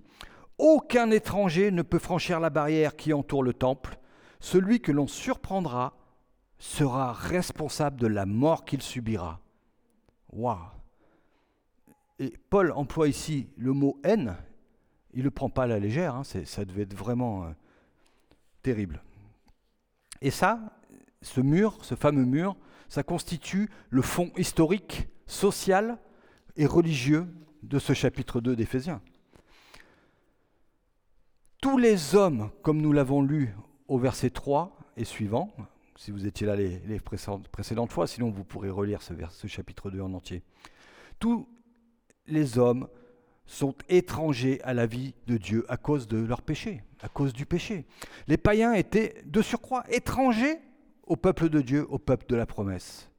Aucun 0.58 1.12
étranger 1.12 1.70
ne 1.70 1.82
peut 1.82 2.00
franchir 2.00 2.39
la 2.39 2.50
barrière 2.50 2.96
qui 2.96 3.13
entoure 3.13 3.44
le 3.44 3.53
temple. 3.53 4.00
Celui 4.39 4.79
que 4.79 4.91
l'on 4.91 5.06
surprendra 5.06 5.98
sera 6.58 7.13
responsable 7.13 8.00
de 8.00 8.08
la 8.08 8.25
mort 8.25 8.65
qu'il 8.65 8.82
subira. 8.82 9.41
Waouh 10.32 10.58
Et 12.20 12.34
Paul 12.50 12.72
emploie 12.72 13.08
ici 13.08 13.50
le 13.58 13.74
mot 13.74 14.00
haine. 14.03 14.36
Il 15.13 15.20
ne 15.20 15.24
le 15.25 15.32
prend 15.32 15.50
pas 15.50 15.63
à 15.63 15.67
la 15.67 15.79
légère, 15.79 16.15
hein, 16.15 16.24
ça 16.24 16.65
devait 16.65 16.84
être 16.84 16.96
vraiment 16.96 17.46
euh, 17.46 17.50
terrible. 18.63 19.03
Et 20.22 20.32
ça, 20.32 20.60
ce 21.22 21.41
mur, 21.41 21.77
ce 21.82 21.96
fameux 21.96 22.25
mur, 22.25 22.56
ça 22.89 23.03
constitue 23.03 23.70
le 23.89 24.01
fond 24.01 24.32
historique, 24.38 25.08
social 25.25 25.98
et 26.56 26.65
religieux 26.65 27.27
de 27.63 27.79
ce 27.79 27.94
chapitre 27.94 28.41
2 28.41 28.56
d'Éphésiens. 28.56 29.01
Tous 31.62 31.77
les 31.77 32.15
hommes, 32.15 32.51
comme 32.62 32.82
nous 32.82 32.94
l'avons 32.94 33.22
lu 33.22 33.56
au 33.88 33.98
verset 33.98 34.29
3 34.29 34.77
et 34.96 35.06
suivant, 35.06 35.53
si 35.96 36.12
vous 36.12 36.27
étiez 36.27 36.46
là 36.46 36.56
les, 36.56 37.00
précédentes 37.00 37.91
fois, 37.91 38.08
sinon 38.08 38.29
vous 38.29 38.44
pourrez 38.44 38.70
relire 38.70 39.01
ce, 39.01 39.13
ce 39.32 39.48
chapitre 39.48 39.89
2 39.89 40.01
en 40.01 40.13
entier. 40.13 40.44
Tous 41.20 41.48
les 42.27 42.58
hommes 42.60 42.88
sont 43.48 43.74
étrangers 43.89 44.62
à 44.63 44.74
la 44.74 44.86
vie 44.86 45.15
de 45.25 45.38
Dieu 45.38 45.65
à 45.70 45.77
cause 45.77 46.08
de 46.08 46.17
leur 46.17 46.41
péché, 46.41 46.84
à 47.01 47.10
cause 47.10 47.34
du 47.34 47.46
péché. 47.46 47.86
Les 48.27 48.38
païens 48.38 48.74
étaient 48.74 49.15
de 49.25 49.41
surcroît 49.41 49.84
étrangers 49.89 50.60
au 51.08 51.16
peuple 51.16 51.50
de 51.50 51.62
Dieu, 51.62 51.86
au 51.90 51.98
peuple 51.98 52.26
de 52.28 52.36
la 52.36 52.46
promesse. 52.46 53.10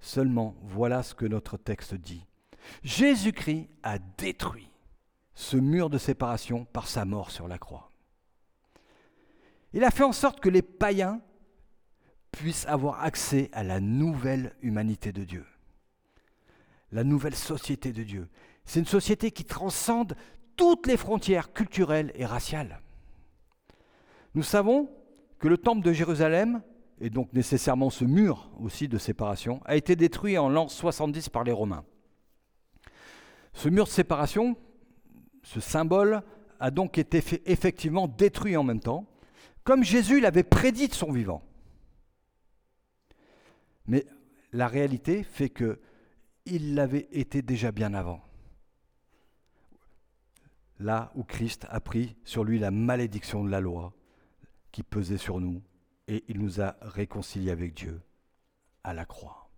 Seulement, 0.00 0.56
voilà 0.62 1.02
ce 1.02 1.14
que 1.14 1.26
notre 1.26 1.56
texte 1.56 1.94
dit. 1.94 2.26
Jésus-Christ 2.82 3.68
a 3.82 3.98
détruit 3.98 4.68
ce 5.34 5.56
mur 5.56 5.90
de 5.90 5.98
séparation 5.98 6.64
par 6.66 6.88
sa 6.88 7.04
mort 7.04 7.30
sur 7.30 7.48
la 7.48 7.58
croix. 7.58 7.90
Il 9.72 9.84
a 9.84 9.90
fait 9.90 10.04
en 10.04 10.12
sorte 10.12 10.40
que 10.40 10.48
les 10.48 10.62
païens 10.62 11.20
puissent 12.30 12.66
avoir 12.66 13.02
accès 13.02 13.48
à 13.52 13.62
la 13.62 13.80
nouvelle 13.80 14.54
humanité 14.60 15.12
de 15.12 15.24
Dieu, 15.24 15.46
la 16.90 17.04
nouvelle 17.04 17.34
société 17.34 17.92
de 17.92 18.02
Dieu. 18.02 18.28
C'est 18.64 18.80
une 18.80 18.86
société 18.86 19.30
qui 19.30 19.44
transcende 19.44 20.16
toutes 20.56 20.86
les 20.86 20.96
frontières 20.96 21.52
culturelles 21.52 22.12
et 22.14 22.26
raciales. 22.26 22.80
Nous 24.34 24.42
savons 24.42 24.90
que 25.38 25.48
le 25.48 25.58
temple 25.58 25.84
de 25.84 25.92
Jérusalem 25.92 26.62
et 27.02 27.10
donc 27.10 27.32
nécessairement 27.32 27.90
ce 27.90 28.04
mur 28.04 28.48
aussi 28.60 28.86
de 28.86 28.96
séparation, 28.96 29.60
a 29.64 29.74
été 29.74 29.96
détruit 29.96 30.38
en 30.38 30.48
l'an 30.48 30.68
70 30.68 31.30
par 31.30 31.42
les 31.42 31.50
Romains. 31.50 31.84
Ce 33.54 33.68
mur 33.68 33.86
de 33.86 33.90
séparation, 33.90 34.56
ce 35.42 35.58
symbole, 35.58 36.22
a 36.60 36.70
donc 36.70 36.98
été 36.98 37.20
effectivement 37.46 38.06
détruit 38.06 38.56
en 38.56 38.62
même 38.62 38.78
temps, 38.78 39.04
comme 39.64 39.82
Jésus 39.82 40.20
l'avait 40.20 40.44
prédit 40.44 40.86
de 40.86 40.94
son 40.94 41.10
vivant. 41.10 41.42
Mais 43.88 44.06
la 44.52 44.68
réalité 44.68 45.24
fait 45.24 45.50
que 45.50 45.80
il 46.46 46.76
l'avait 46.76 47.08
été 47.10 47.42
déjà 47.42 47.72
bien 47.72 47.94
avant. 47.94 48.20
Là 50.78 51.10
où 51.16 51.24
Christ 51.24 51.66
a 51.68 51.80
pris 51.80 52.14
sur 52.22 52.44
lui 52.44 52.60
la 52.60 52.70
malédiction 52.70 53.42
de 53.42 53.50
la 53.50 53.60
loi 53.60 53.92
qui 54.70 54.84
pesait 54.84 55.18
sur 55.18 55.40
nous 55.40 55.62
et 56.12 56.24
il 56.28 56.38
nous 56.40 56.60
a 56.60 56.76
réconciliés 56.82 57.50
avec 57.50 57.72
Dieu 57.72 58.02
à 58.84 58.92
la 58.92 59.06
croix. 59.06 59.48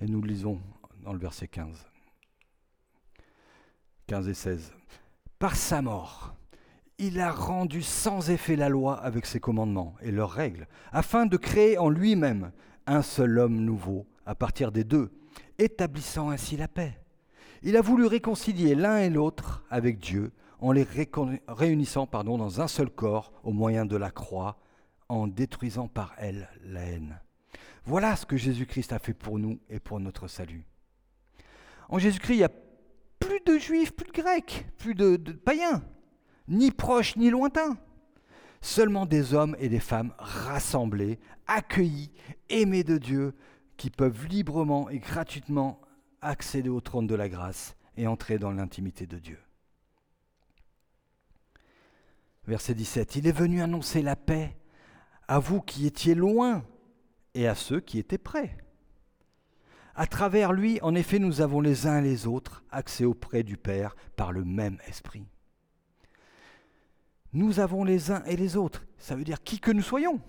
Et 0.00 0.06
nous 0.06 0.20
lisons 0.20 0.60
dans 1.00 1.12
le 1.12 1.18
verset 1.20 1.46
15. 1.46 1.86
15 4.08 4.28
et 4.28 4.34
16. 4.34 4.72
Par 5.38 5.54
sa 5.54 5.80
mort, 5.80 6.34
il 6.98 7.20
a 7.20 7.30
rendu 7.30 7.82
sans 7.82 8.30
effet 8.30 8.56
la 8.56 8.68
loi 8.68 8.96
avec 9.00 9.26
ses 9.26 9.38
commandements 9.38 9.94
et 10.02 10.10
leurs 10.10 10.32
règles, 10.32 10.66
afin 10.90 11.26
de 11.26 11.36
créer 11.36 11.78
en 11.78 11.88
lui-même 11.88 12.50
un 12.88 13.02
seul 13.02 13.38
homme 13.38 13.60
nouveau 13.60 14.08
à 14.26 14.34
partir 14.34 14.72
des 14.72 14.82
deux, 14.82 15.12
établissant 15.58 16.30
ainsi 16.30 16.56
la 16.56 16.66
paix. 16.66 16.98
Il 17.62 17.76
a 17.76 17.80
voulu 17.80 18.06
réconcilier 18.06 18.74
l'un 18.74 18.98
et 18.98 19.08
l'autre 19.08 19.64
avec 19.70 20.00
Dieu 20.00 20.32
en 20.62 20.70
les 20.70 20.86
réunissant 21.48 22.06
pardon, 22.06 22.38
dans 22.38 22.60
un 22.60 22.68
seul 22.68 22.88
corps 22.88 23.32
au 23.42 23.52
moyen 23.52 23.84
de 23.84 23.96
la 23.96 24.12
croix, 24.12 24.58
en 25.08 25.26
détruisant 25.26 25.88
par 25.88 26.14
elle 26.18 26.48
la 26.64 26.82
haine. 26.82 27.20
Voilà 27.84 28.14
ce 28.14 28.24
que 28.24 28.36
Jésus-Christ 28.36 28.92
a 28.92 29.00
fait 29.00 29.12
pour 29.12 29.40
nous 29.40 29.58
et 29.68 29.80
pour 29.80 29.98
notre 29.98 30.28
salut. 30.28 30.64
En 31.88 31.98
Jésus-Christ, 31.98 32.34
il 32.34 32.38
n'y 32.38 32.44
a 32.44 32.52
plus 33.18 33.40
de 33.44 33.58
juifs, 33.58 33.92
plus 33.92 34.06
de 34.06 34.12
grecs, 34.12 34.66
plus 34.78 34.94
de, 34.94 35.16
de 35.16 35.32
païens, 35.32 35.82
ni 36.46 36.70
proches 36.70 37.16
ni 37.16 37.28
lointains. 37.28 37.76
Seulement 38.60 39.04
des 39.04 39.34
hommes 39.34 39.56
et 39.58 39.68
des 39.68 39.80
femmes 39.80 40.14
rassemblés, 40.16 41.18
accueillis, 41.48 42.12
aimés 42.48 42.84
de 42.84 42.98
Dieu, 42.98 43.34
qui 43.76 43.90
peuvent 43.90 44.28
librement 44.28 44.88
et 44.88 45.00
gratuitement 45.00 45.80
accéder 46.20 46.68
au 46.68 46.80
trône 46.80 47.08
de 47.08 47.16
la 47.16 47.28
grâce 47.28 47.74
et 47.96 48.06
entrer 48.06 48.38
dans 48.38 48.52
l'intimité 48.52 49.08
de 49.08 49.18
Dieu. 49.18 49.40
Verset 52.46 52.74
17. 52.74 53.16
Il 53.16 53.26
est 53.26 53.32
venu 53.32 53.62
annoncer 53.62 54.02
la 54.02 54.16
paix 54.16 54.56
à 55.28 55.38
vous 55.38 55.60
qui 55.60 55.86
étiez 55.86 56.14
loin 56.14 56.64
et 57.34 57.46
à 57.46 57.54
ceux 57.54 57.80
qui 57.80 57.98
étaient 57.98 58.18
près. 58.18 58.56
À 59.94 60.06
travers 60.06 60.52
lui, 60.52 60.80
en 60.82 60.94
effet, 60.94 61.18
nous 61.18 61.40
avons 61.40 61.60
les 61.60 61.86
uns 61.86 61.98
et 61.98 62.02
les 62.02 62.26
autres 62.26 62.64
accès 62.70 63.04
auprès 63.04 63.42
du 63.42 63.56
Père 63.56 63.94
par 64.16 64.32
le 64.32 64.44
même 64.44 64.78
esprit. 64.88 65.26
Nous 67.32 67.60
avons 67.60 67.84
les 67.84 68.10
uns 68.10 68.24
et 68.24 68.36
les 68.36 68.56
autres, 68.56 68.84
ça 68.98 69.16
veut 69.16 69.24
dire 69.24 69.42
qui 69.42 69.58
que 69.58 69.70
nous 69.70 69.82
soyons, 69.82 70.20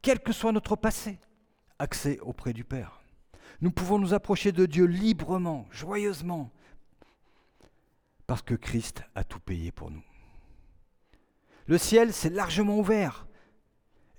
quel 0.00 0.20
que 0.20 0.32
soit 0.32 0.52
notre 0.52 0.76
passé, 0.76 1.18
accès 1.78 2.18
auprès 2.20 2.52
du 2.52 2.64
Père. 2.64 3.00
Nous 3.60 3.70
pouvons 3.70 3.98
nous 3.98 4.14
approcher 4.14 4.52
de 4.52 4.66
Dieu 4.66 4.84
librement, 4.84 5.66
joyeusement, 5.70 6.50
parce 8.26 8.42
que 8.42 8.54
Christ 8.54 9.02
a 9.14 9.24
tout 9.24 9.40
payé 9.40 9.72
pour 9.72 9.90
nous. 9.90 10.02
Le 11.72 11.78
ciel 11.78 12.12
s'est 12.12 12.28
largement 12.28 12.78
ouvert. 12.78 13.26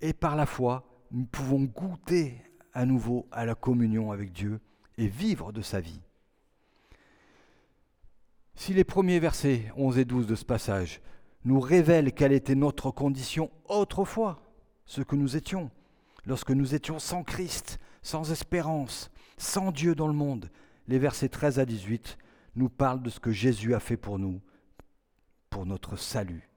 Et 0.02 0.14
par 0.14 0.36
la 0.36 0.48
foi, 0.48 0.88
nous 1.12 1.26
pouvons 1.26 1.62
goûter 1.62 2.42
à 2.74 2.84
nouveau 2.88 3.28
à 3.32 3.46
la 3.46 3.54
communion 3.54 4.12
avec 4.12 4.32
Dieu 4.32 4.60
et 4.98 5.06
vivre 5.06 5.52
de 5.52 5.62
sa 5.62 5.80
vie. 5.80 6.02
Si 8.56 8.74
les 8.74 8.84
premiers 8.84 9.20
versets 9.20 9.72
11 9.78 10.00
et 10.00 10.06
12 10.06 10.26
de 10.26 10.34
ce 10.34 10.46
passage 10.46 11.00
nous 11.46 11.60
révèlent 11.60 12.14
quelle 12.14 12.34
était 12.34 12.56
notre 12.56 12.90
condition 12.90 13.52
autrefois, 13.70 14.42
ce 14.88 15.04
que 15.04 15.16
nous 15.16 15.38
étions, 15.38 15.70
lorsque 16.26 16.50
nous 16.50 16.74
étions 16.74 16.98
sans 16.98 17.22
Christ, 17.24 17.78
sans 18.02 18.32
espérance, 18.32 19.12
sans 19.38 19.72
Dieu 19.72 19.94
dans 19.94 20.08
le 20.08 20.14
monde, 20.14 20.50
les 20.88 20.98
versets 20.98 21.30
13 21.30 21.60
à 21.60 21.66
18 21.68 22.18
nous 22.56 22.70
parlent 22.70 23.04
de 23.04 23.12
ce 23.12 23.20
que 23.20 23.32
Jésus 23.32 23.76
a 23.76 23.80
fait 23.80 23.96
pour 23.96 24.18
nous, 24.18 24.42
pour 25.52 25.68
notre 25.68 25.98
salut 25.98 26.50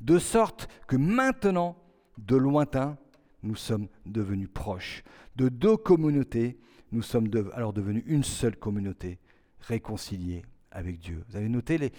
de 0.00 0.18
sorte 0.18 0.68
que 0.86 0.96
maintenant, 0.96 1.76
de 2.18 2.36
lointain, 2.36 2.98
nous 3.42 3.56
sommes 3.56 3.88
devenus 4.04 4.48
proches. 4.52 5.02
De 5.36 5.48
deux 5.48 5.76
communautés, 5.76 6.58
nous 6.92 7.02
sommes 7.02 7.28
alors 7.54 7.72
devenus 7.72 8.04
une 8.06 8.24
seule 8.24 8.56
communauté, 8.56 9.18
réconciliée 9.60 10.44
avec 10.70 10.98
Dieu. 10.98 11.24
Vous 11.28 11.36
avez 11.36 11.48
noté 11.48 11.92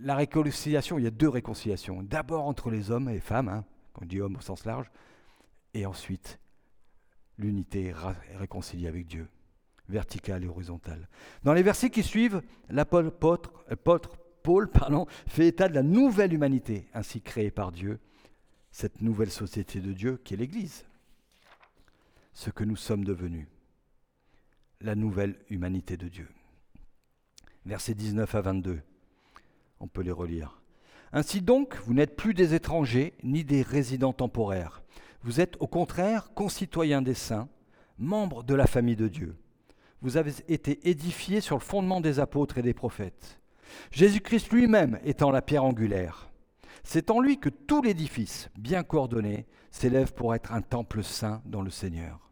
la 0.00 0.14
réconciliation, 0.14 0.98
il 0.98 1.04
y 1.04 1.08
a 1.08 1.10
deux 1.10 1.28
réconciliations. 1.28 2.02
D'abord 2.02 2.46
entre 2.46 2.70
les 2.70 2.90
hommes 2.90 3.08
et 3.08 3.14
les 3.14 3.20
femmes, 3.20 3.48
hein, 3.48 3.64
quand 3.92 4.02
on 4.02 4.06
dit 4.06 4.20
homme 4.20 4.36
au 4.36 4.40
sens 4.40 4.64
large, 4.64 4.90
et 5.74 5.86
ensuite 5.86 6.38
l'unité 7.38 7.92
réconciliée 8.38 8.88
avec 8.88 9.06
Dieu, 9.06 9.28
verticale 9.88 10.44
et 10.44 10.48
horizontale. 10.48 11.08
Dans 11.42 11.52
les 11.52 11.62
versets 11.62 11.90
qui 11.90 12.02
suivent, 12.02 12.42
l'apôtre 12.68 13.50
Paul 14.50 14.68
pardon, 14.68 15.06
fait 15.28 15.46
état 15.46 15.68
de 15.68 15.76
la 15.76 15.84
nouvelle 15.84 16.32
humanité 16.32 16.88
ainsi 16.92 17.20
créée 17.20 17.52
par 17.52 17.70
Dieu, 17.70 18.00
cette 18.72 19.00
nouvelle 19.00 19.30
société 19.30 19.78
de 19.78 19.92
Dieu 19.92 20.20
qui 20.24 20.34
est 20.34 20.36
l'Église, 20.36 20.86
ce 22.32 22.50
que 22.50 22.64
nous 22.64 22.74
sommes 22.74 23.04
devenus, 23.04 23.46
la 24.80 24.96
nouvelle 24.96 25.38
humanité 25.50 25.96
de 25.96 26.08
Dieu. 26.08 26.28
Versets 27.64 27.94
19 27.94 28.34
à 28.34 28.40
22, 28.40 28.80
on 29.78 29.86
peut 29.86 30.02
les 30.02 30.10
relire. 30.10 30.60
Ainsi 31.12 31.42
donc, 31.42 31.76
vous 31.84 31.94
n'êtes 31.94 32.16
plus 32.16 32.34
des 32.34 32.52
étrangers 32.52 33.14
ni 33.22 33.44
des 33.44 33.62
résidents 33.62 34.12
temporaires. 34.12 34.82
Vous 35.22 35.40
êtes 35.40 35.56
au 35.60 35.68
contraire 35.68 36.34
concitoyens 36.34 37.02
des 37.02 37.14
saints, 37.14 37.48
membres 37.98 38.42
de 38.42 38.54
la 38.56 38.66
famille 38.66 38.96
de 38.96 39.06
Dieu. 39.06 39.36
Vous 40.02 40.16
avez 40.16 40.32
été 40.48 40.90
édifiés 40.90 41.40
sur 41.40 41.54
le 41.54 41.62
fondement 41.62 42.00
des 42.00 42.18
apôtres 42.18 42.58
et 42.58 42.62
des 42.62 42.74
prophètes. 42.74 43.39
Jésus-Christ 43.92 44.52
lui-même 44.52 44.98
étant 45.04 45.30
la 45.30 45.42
pierre 45.42 45.64
angulaire. 45.64 46.30
C'est 46.82 47.10
en 47.10 47.20
lui 47.20 47.38
que 47.38 47.48
tout 47.48 47.82
l'édifice, 47.82 48.48
bien 48.58 48.82
coordonné, 48.82 49.46
s'élève 49.70 50.12
pour 50.14 50.34
être 50.34 50.52
un 50.52 50.62
temple 50.62 51.02
saint 51.02 51.42
dans 51.44 51.62
le 51.62 51.70
Seigneur. 51.70 52.30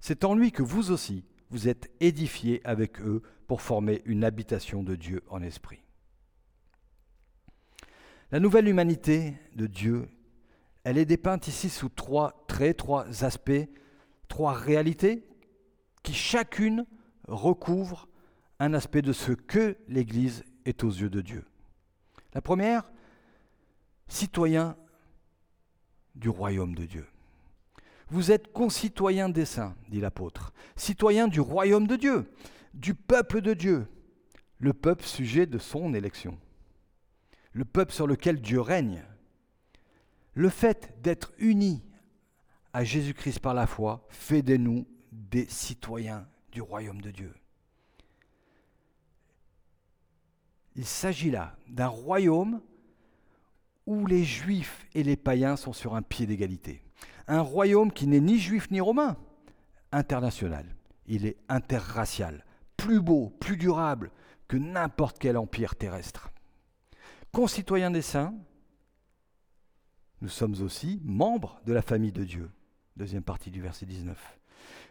C'est 0.00 0.24
en 0.24 0.34
lui 0.34 0.52
que 0.52 0.62
vous 0.62 0.90
aussi, 0.90 1.24
vous 1.50 1.68
êtes 1.68 1.90
édifiés 2.00 2.60
avec 2.64 3.00
eux 3.00 3.22
pour 3.46 3.62
former 3.62 4.02
une 4.04 4.24
habitation 4.24 4.82
de 4.82 4.94
Dieu 4.94 5.22
en 5.28 5.42
esprit. 5.42 5.82
La 8.30 8.38
nouvelle 8.38 8.68
humanité 8.68 9.34
de 9.56 9.66
Dieu, 9.66 10.08
elle 10.84 10.98
est 10.98 11.04
dépeinte 11.04 11.48
ici 11.48 11.68
sous 11.68 11.88
trois 11.88 12.44
traits, 12.46 12.76
trois 12.76 13.24
aspects, 13.24 13.68
trois 14.28 14.52
réalités 14.52 15.26
qui 16.02 16.14
chacune 16.14 16.86
recouvre 17.26 18.08
un 18.60 18.72
aspect 18.74 19.02
de 19.02 19.12
ce 19.12 19.32
que 19.32 19.76
l'Église 19.88 20.44
est 20.64 20.84
aux 20.84 20.90
yeux 20.90 21.10
de 21.10 21.20
Dieu. 21.20 21.44
La 22.34 22.40
première, 22.40 22.90
citoyen 24.08 24.76
du 26.14 26.28
royaume 26.28 26.74
de 26.74 26.84
Dieu. 26.84 27.06
Vous 28.08 28.32
êtes 28.32 28.52
concitoyens 28.52 29.28
des 29.28 29.44
saints, 29.44 29.76
dit 29.88 30.00
l'apôtre, 30.00 30.52
citoyens 30.76 31.28
du 31.28 31.40
royaume 31.40 31.86
de 31.86 31.96
Dieu, 31.96 32.30
du 32.74 32.94
peuple 32.94 33.40
de 33.40 33.54
Dieu, 33.54 33.86
le 34.58 34.72
peuple 34.72 35.04
sujet 35.04 35.46
de 35.46 35.58
son 35.58 35.94
élection, 35.94 36.38
le 37.52 37.64
peuple 37.64 37.92
sur 37.92 38.06
lequel 38.06 38.40
Dieu 38.40 38.60
règne. 38.60 39.04
Le 40.34 40.48
fait 40.48 40.94
d'être 41.02 41.32
unis 41.38 41.82
à 42.72 42.84
Jésus-Christ 42.84 43.40
par 43.40 43.54
la 43.54 43.66
foi 43.66 44.06
fait 44.08 44.42
de 44.42 44.56
nous 44.56 44.86
des 45.12 45.46
citoyens 45.46 46.26
du 46.52 46.60
royaume 46.60 47.00
de 47.00 47.10
Dieu. 47.10 47.34
Il 50.80 50.86
s'agit 50.86 51.30
là 51.30 51.58
d'un 51.68 51.88
royaume 51.88 52.62
où 53.84 54.06
les 54.06 54.24
juifs 54.24 54.86
et 54.94 55.02
les 55.02 55.14
païens 55.14 55.56
sont 55.56 55.74
sur 55.74 55.94
un 55.94 56.00
pied 56.00 56.24
d'égalité. 56.24 56.82
Un 57.26 57.42
royaume 57.42 57.92
qui 57.92 58.06
n'est 58.06 58.18
ni 58.18 58.38
juif 58.38 58.70
ni 58.70 58.80
romain, 58.80 59.18
international. 59.92 60.64
Il 61.04 61.26
est 61.26 61.36
interracial, 61.50 62.46
plus 62.78 63.02
beau, 63.02 63.28
plus 63.40 63.58
durable 63.58 64.10
que 64.48 64.56
n'importe 64.56 65.18
quel 65.18 65.36
empire 65.36 65.76
terrestre. 65.76 66.30
Concitoyens 67.30 67.90
des 67.90 68.00
saints, 68.00 68.32
nous 70.22 70.30
sommes 70.30 70.62
aussi 70.62 70.98
membres 71.04 71.60
de 71.66 71.74
la 71.74 71.82
famille 71.82 72.10
de 72.10 72.24
Dieu. 72.24 72.50
Deuxième 72.96 73.22
partie 73.22 73.50
du 73.50 73.60
verset 73.60 73.84
19. 73.84 74.16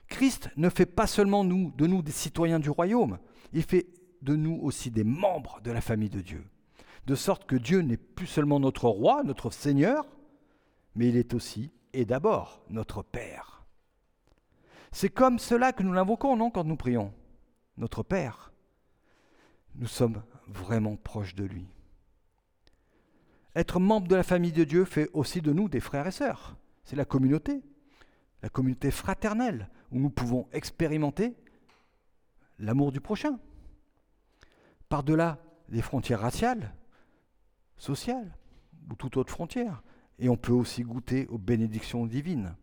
Christ 0.07 0.51
ne 0.55 0.69
fait 0.69 0.85
pas 0.85 1.07
seulement 1.07 1.43
nous, 1.43 1.73
de 1.75 1.87
nous 1.87 2.03
des 2.03 2.11
citoyens 2.11 2.59
du 2.59 2.69
royaume, 2.69 3.17
il 3.53 3.63
fait 3.63 3.87
de 4.21 4.35
nous 4.35 4.59
aussi 4.61 4.91
des 4.91 5.03
membres 5.03 5.61
de 5.61 5.71
la 5.71 5.81
famille 5.81 6.09
de 6.09 6.21
Dieu. 6.21 6.43
De 7.05 7.15
sorte 7.15 7.45
que 7.45 7.55
Dieu 7.55 7.81
n'est 7.81 7.97
plus 7.97 8.27
seulement 8.27 8.59
notre 8.59 8.87
roi, 8.87 9.23
notre 9.23 9.51
Seigneur, 9.51 10.05
mais 10.95 11.09
il 11.09 11.17
est 11.17 11.33
aussi 11.33 11.71
et 11.93 12.05
d'abord 12.05 12.63
notre 12.69 13.01
Père. 13.01 13.65
C'est 14.91 15.09
comme 15.09 15.39
cela 15.39 15.71
que 15.71 15.83
nous 15.83 15.93
l'invoquons, 15.93 16.35
non, 16.35 16.49
quand 16.49 16.63
nous 16.63 16.75
prions. 16.75 17.13
Notre 17.77 18.03
Père. 18.03 18.51
Nous 19.75 19.87
sommes 19.87 20.21
vraiment 20.47 20.95
proches 20.97 21.35
de 21.35 21.45
lui. 21.45 21.67
Être 23.55 23.79
membre 23.79 24.07
de 24.07 24.15
la 24.15 24.23
famille 24.23 24.51
de 24.51 24.63
Dieu 24.63 24.85
fait 24.85 25.09
aussi 25.13 25.41
de 25.41 25.53
nous 25.53 25.69
des 25.69 25.79
frères 25.79 26.07
et 26.07 26.11
sœurs. 26.11 26.57
C'est 26.83 26.95
la 26.95 27.05
communauté, 27.05 27.61
la 28.41 28.49
communauté 28.49 28.91
fraternelle, 28.91 29.69
où 29.91 29.99
nous 29.99 30.09
pouvons 30.09 30.47
expérimenter 30.51 31.35
l'amour 32.57 32.91
du 32.91 33.01
prochain 33.01 33.39
par-delà 34.89 35.37
les 35.69 35.81
frontières 35.81 36.19
raciales, 36.19 36.73
sociales 37.77 38.35
ou 38.89 38.95
toute 38.95 39.17
autre 39.17 39.31
frontière. 39.31 39.83
Et 40.17 40.27
on 40.27 40.35
peut 40.35 40.51
aussi 40.51 40.83
goûter 40.83 41.27
aux 41.27 41.37
bénédictions 41.37 42.05
divines. 42.05 42.55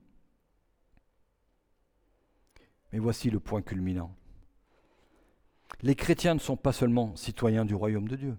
Mais 2.93 2.99
voici 2.99 3.31
le 3.31 3.41
point 3.41 3.63
culminant. 3.63 4.15
Les 5.83 5.95
chrétiens 5.95 6.35
ne 6.35 6.41
sont 6.41 6.57
pas 6.57 6.73
seulement 6.73 7.17
citoyens 7.17 7.65
du 7.65 7.75
royaume 7.75 8.09
de 8.09 8.17
Dieu. 8.17 8.37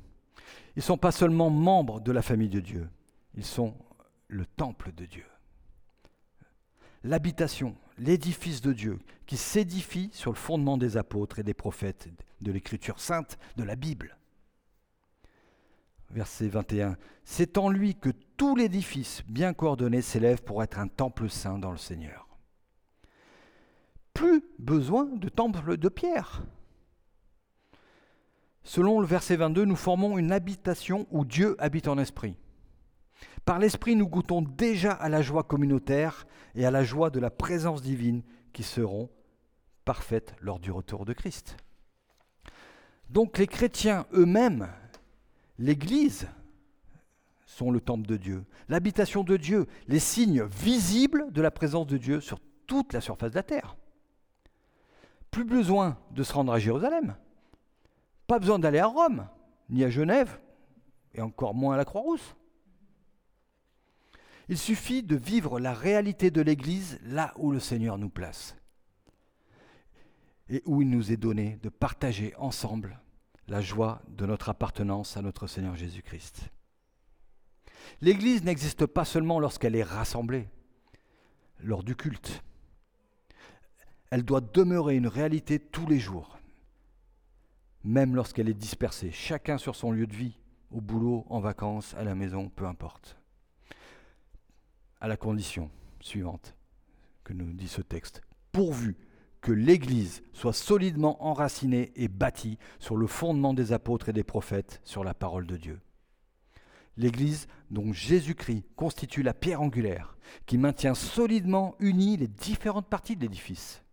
Ils 0.75 0.79
ne 0.79 0.83
sont 0.83 0.97
pas 0.97 1.11
seulement 1.11 1.49
membres 1.49 1.99
de 1.99 2.11
la 2.11 2.21
famille 2.21 2.49
de 2.49 2.59
Dieu. 2.59 2.89
Ils 3.35 3.45
sont 3.45 3.75
le 4.27 4.45
temple 4.45 4.91
de 4.91 5.05
Dieu. 5.05 5.25
L'habitation, 7.03 7.75
l'édifice 7.97 8.61
de 8.61 8.73
Dieu 8.73 8.99
qui 9.25 9.37
s'édifie 9.37 10.09
sur 10.13 10.31
le 10.31 10.37
fondement 10.37 10.77
des 10.77 10.97
apôtres 10.97 11.39
et 11.39 11.43
des 11.43 11.53
prophètes 11.53 12.09
de 12.41 12.51
l'écriture 12.51 12.99
sainte 12.99 13.37
de 13.55 13.63
la 13.63 13.75
Bible. 13.75 14.17
Verset 16.11 16.47
21. 16.47 16.95
C'est 17.25 17.57
en 17.57 17.69
lui 17.69 17.95
que 17.95 18.11
tout 18.37 18.55
l'édifice 18.55 19.23
bien 19.27 19.53
coordonné 19.53 20.01
s'élève 20.01 20.41
pour 20.41 20.63
être 20.63 20.79
un 20.79 20.87
temple 20.87 21.29
saint 21.29 21.59
dans 21.59 21.71
le 21.71 21.77
Seigneur. 21.77 22.27
Plus 24.13 24.43
besoin 24.57 25.05
de 25.05 25.29
temple 25.29 25.77
de 25.77 25.89
pierre. 25.89 26.43
Selon 28.63 28.99
le 28.99 29.05
verset 29.05 29.35
22, 29.35 29.65
nous 29.65 29.75
formons 29.75 30.17
une 30.17 30.31
habitation 30.31 31.07
où 31.11 31.25
Dieu 31.25 31.55
habite 31.59 31.87
en 31.87 31.97
esprit. 31.97 32.35
Par 33.47 33.59
l'Esprit, 33.59 33.95
nous 33.95 34.09
goûtons 34.09 34.41
déjà 34.41 34.91
à 34.91 35.07
la 35.07 35.21
joie 35.21 35.43
communautaire 35.43 36.27
et 36.53 36.65
à 36.65 36.69
la 36.69 36.83
joie 36.83 37.09
de 37.09 37.21
la 37.21 37.29
présence 37.29 37.81
divine 37.81 38.21
qui 38.51 38.61
seront 38.61 39.09
parfaites 39.85 40.35
lors 40.41 40.59
du 40.59 40.69
retour 40.69 41.05
de 41.05 41.13
Christ. 41.13 41.55
Donc 43.09 43.37
les 43.37 43.47
chrétiens 43.47 44.05
eux-mêmes, 44.11 44.67
l'Église, 45.59 46.27
sont 47.45 47.71
le 47.71 47.79
temple 47.79 48.05
de 48.05 48.17
Dieu, 48.17 48.43
l'habitation 48.67 49.23
de 49.23 49.37
Dieu, 49.37 49.65
les 49.87 49.99
signes 49.99 50.43
visibles 50.43 51.31
de 51.31 51.41
la 51.41 51.49
présence 51.49 51.87
de 51.87 51.97
Dieu 51.97 52.19
sur 52.19 52.41
toute 52.67 52.91
la 52.91 52.99
surface 52.99 53.31
de 53.31 53.37
la 53.37 53.43
terre. 53.43 53.77
Plus 55.31 55.45
besoin 55.45 55.97
de 56.11 56.21
se 56.21 56.33
rendre 56.33 56.51
à 56.51 56.59
Jérusalem, 56.59 57.15
pas 58.27 58.39
besoin 58.39 58.59
d'aller 58.59 58.79
à 58.79 58.87
Rome, 58.87 59.25
ni 59.69 59.85
à 59.85 59.89
Genève, 59.89 60.37
et 61.13 61.21
encore 61.21 61.55
moins 61.55 61.75
à 61.75 61.77
la 61.77 61.85
Croix-Rousse. 61.85 62.35
Il 64.49 64.57
suffit 64.57 65.03
de 65.03 65.15
vivre 65.15 65.59
la 65.59 65.73
réalité 65.73 66.31
de 66.31 66.41
l'Église 66.41 66.99
là 67.03 67.33
où 67.37 67.51
le 67.51 67.59
Seigneur 67.59 67.97
nous 67.97 68.09
place 68.09 68.55
et 70.49 70.63
où 70.65 70.81
il 70.81 70.89
nous 70.89 71.11
est 71.11 71.17
donné 71.17 71.57
de 71.61 71.69
partager 71.69 72.33
ensemble 72.37 72.99
la 73.49 73.61
joie 73.61 74.01
de 74.07 74.25
notre 74.25 74.49
appartenance 74.49 75.17
à 75.17 75.21
notre 75.21 75.47
Seigneur 75.47 75.75
Jésus-Christ. 75.75 76.49
L'Église 78.01 78.43
n'existe 78.43 78.85
pas 78.85 79.05
seulement 79.05 79.39
lorsqu'elle 79.39 79.75
est 79.75 79.83
rassemblée, 79.83 80.47
lors 81.59 81.83
du 81.83 81.95
culte. 81.95 82.43
Elle 84.09 84.23
doit 84.23 84.41
demeurer 84.41 84.95
une 84.95 85.07
réalité 85.07 85.59
tous 85.59 85.87
les 85.87 85.99
jours, 85.99 86.37
même 87.83 88.15
lorsqu'elle 88.15 88.49
est 88.49 88.53
dispersée, 88.53 89.11
chacun 89.11 89.57
sur 89.57 89.75
son 89.75 89.91
lieu 89.91 90.07
de 90.07 90.15
vie, 90.15 90.37
au 90.71 90.81
boulot, 90.81 91.25
en 91.29 91.39
vacances, 91.39 91.93
à 91.95 92.03
la 92.03 92.15
maison, 92.15 92.49
peu 92.49 92.65
importe 92.65 93.16
à 94.99 95.07
la 95.07 95.17
condition 95.17 95.69
suivante 96.01 96.55
que 97.23 97.33
nous 97.33 97.53
dit 97.53 97.67
ce 97.67 97.81
texte. 97.81 98.21
Pourvu 98.51 98.95
que 99.41 99.51
l'Église 99.51 100.23
soit 100.33 100.53
solidement 100.53 101.23
enracinée 101.23 101.91
et 101.95 102.07
bâtie 102.07 102.57
sur 102.79 102.97
le 102.97 103.07
fondement 103.07 103.53
des 103.53 103.71
apôtres 103.71 104.09
et 104.09 104.13
des 104.13 104.23
prophètes, 104.23 104.81
sur 104.83 105.03
la 105.03 105.13
parole 105.13 105.45
de 105.45 105.57
Dieu. 105.57 105.79
L'Église 106.97 107.47
dont 107.69 107.93
Jésus-Christ 107.93 108.65
constitue 108.75 109.21
la 109.21 109.35
pierre 109.35 109.61
angulaire, 109.61 110.17
qui 110.47 110.57
maintient 110.57 110.95
solidement 110.95 111.75
unies 111.79 112.17
les 112.17 112.27
différentes 112.27 112.89
parties 112.89 113.15
de 113.15 113.21
l'édifice. 113.21 113.83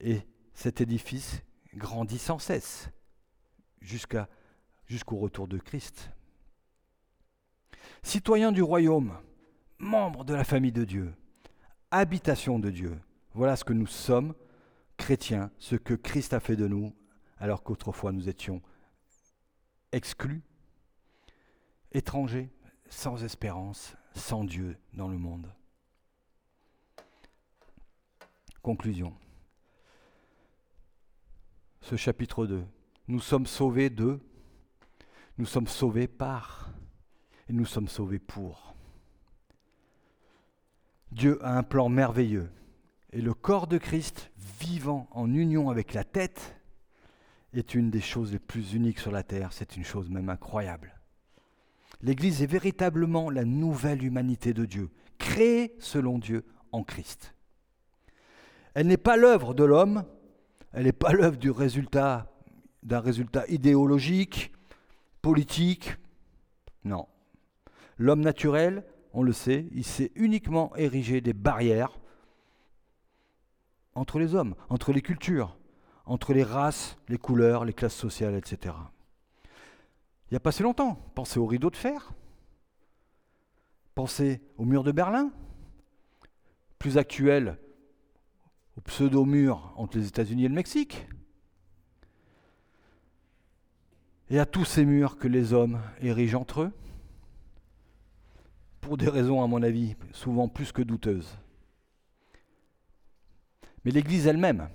Et 0.00 0.20
cet 0.52 0.80
édifice 0.80 1.42
grandit 1.74 2.18
sans 2.18 2.38
cesse, 2.38 2.90
jusqu'au 3.80 5.16
retour 5.16 5.48
de 5.48 5.56
Christ. 5.56 6.10
Citoyens 8.02 8.52
du 8.52 8.62
royaume, 8.62 9.16
membres 9.82 10.24
de 10.24 10.32
la 10.32 10.44
famille 10.44 10.72
de 10.72 10.84
Dieu, 10.84 11.12
habitation 11.90 12.58
de 12.58 12.70
Dieu, 12.70 12.98
voilà 13.34 13.56
ce 13.56 13.64
que 13.64 13.72
nous 13.72 13.86
sommes, 13.86 14.34
chrétiens, 14.96 15.50
ce 15.58 15.76
que 15.76 15.94
Christ 15.94 16.32
a 16.32 16.40
fait 16.40 16.56
de 16.56 16.68
nous, 16.68 16.94
alors 17.38 17.62
qu'autrefois 17.62 18.12
nous 18.12 18.28
étions 18.28 18.62
exclus, 19.90 20.42
étrangers, 21.90 22.50
sans 22.88 23.24
espérance, 23.24 23.96
sans 24.14 24.44
Dieu 24.44 24.78
dans 24.94 25.08
le 25.08 25.18
monde. 25.18 25.52
Conclusion. 28.62 29.14
Ce 31.80 31.96
chapitre 31.96 32.46
2. 32.46 32.64
Nous 33.08 33.20
sommes 33.20 33.46
sauvés 33.46 33.90
de, 33.90 34.20
nous 35.38 35.46
sommes 35.46 35.66
sauvés 35.66 36.06
par, 36.06 36.70
et 37.48 37.52
nous 37.52 37.66
sommes 37.66 37.88
sauvés 37.88 38.20
pour. 38.20 38.71
Dieu 41.12 41.38
a 41.44 41.56
un 41.58 41.62
plan 41.62 41.88
merveilleux. 41.88 42.48
Et 43.12 43.20
le 43.20 43.34
corps 43.34 43.66
de 43.66 43.76
Christ, 43.76 44.30
vivant 44.60 45.08
en 45.10 45.32
union 45.32 45.68
avec 45.68 45.92
la 45.92 46.04
tête, 46.04 46.56
est 47.52 47.74
une 47.74 47.90
des 47.90 48.00
choses 48.00 48.32
les 48.32 48.38
plus 48.38 48.72
uniques 48.72 48.98
sur 48.98 49.12
la 49.12 49.22
terre. 49.22 49.52
C'est 49.52 49.76
une 49.76 49.84
chose 49.84 50.08
même 50.08 50.30
incroyable. 50.30 50.94
L'Église 52.00 52.42
est 52.42 52.46
véritablement 52.46 53.28
la 53.28 53.44
nouvelle 53.44 54.02
humanité 54.02 54.54
de 54.54 54.64
Dieu, 54.64 54.88
créée 55.18 55.76
selon 55.78 56.18
Dieu 56.18 56.44
en 56.72 56.82
Christ. 56.82 57.34
Elle 58.72 58.86
n'est 58.86 58.96
pas 58.96 59.18
l'œuvre 59.18 59.52
de 59.52 59.64
l'homme, 59.64 60.04
elle 60.72 60.84
n'est 60.84 60.92
pas 60.92 61.12
l'œuvre 61.12 61.36
du 61.36 61.50
résultat 61.50 62.32
d'un 62.82 63.00
résultat 63.00 63.46
idéologique, 63.48 64.50
politique. 65.20 65.94
Non. 66.84 67.06
L'homme 67.98 68.22
naturel, 68.22 68.82
on 69.12 69.22
le 69.22 69.32
sait, 69.32 69.66
il 69.72 69.84
s'est 69.84 70.10
uniquement 70.14 70.74
érigé 70.76 71.20
des 71.20 71.32
barrières 71.32 71.98
entre 73.94 74.18
les 74.18 74.34
hommes, 74.34 74.54
entre 74.70 74.92
les 74.92 75.02
cultures, 75.02 75.58
entre 76.06 76.32
les 76.32 76.42
races, 76.42 76.96
les 77.08 77.18
couleurs, 77.18 77.64
les 77.64 77.74
classes 77.74 77.94
sociales, 77.94 78.34
etc. 78.34 78.74
Il 79.44 80.34
n'y 80.34 80.36
a 80.36 80.40
pas 80.40 80.52
si 80.52 80.62
longtemps, 80.62 80.94
pensez 81.14 81.38
au 81.38 81.46
rideau 81.46 81.70
de 81.70 81.76
fer, 81.76 82.12
pensez 83.94 84.40
au 84.56 84.64
mur 84.64 84.82
de 84.82 84.92
Berlin, 84.92 85.30
plus 86.78 86.96
actuel, 86.96 87.58
au 88.78 88.80
pseudo-mur 88.80 89.74
entre 89.76 89.98
les 89.98 90.08
États-Unis 90.08 90.46
et 90.46 90.48
le 90.48 90.54
Mexique, 90.54 91.06
et 94.30 94.38
à 94.38 94.46
tous 94.46 94.64
ces 94.64 94.86
murs 94.86 95.18
que 95.18 95.28
les 95.28 95.52
hommes 95.52 95.82
érigent 96.00 96.40
entre 96.40 96.62
eux, 96.62 96.72
pour 98.82 98.96
des 98.96 99.08
raisons, 99.08 99.42
à 99.42 99.46
mon 99.46 99.62
avis, 99.62 99.96
souvent 100.12 100.48
plus 100.48 100.72
que 100.72 100.82
douteuses. 100.82 101.38
Mais 103.84 103.92
l'Église 103.92 104.26
elle-même, 104.26 104.68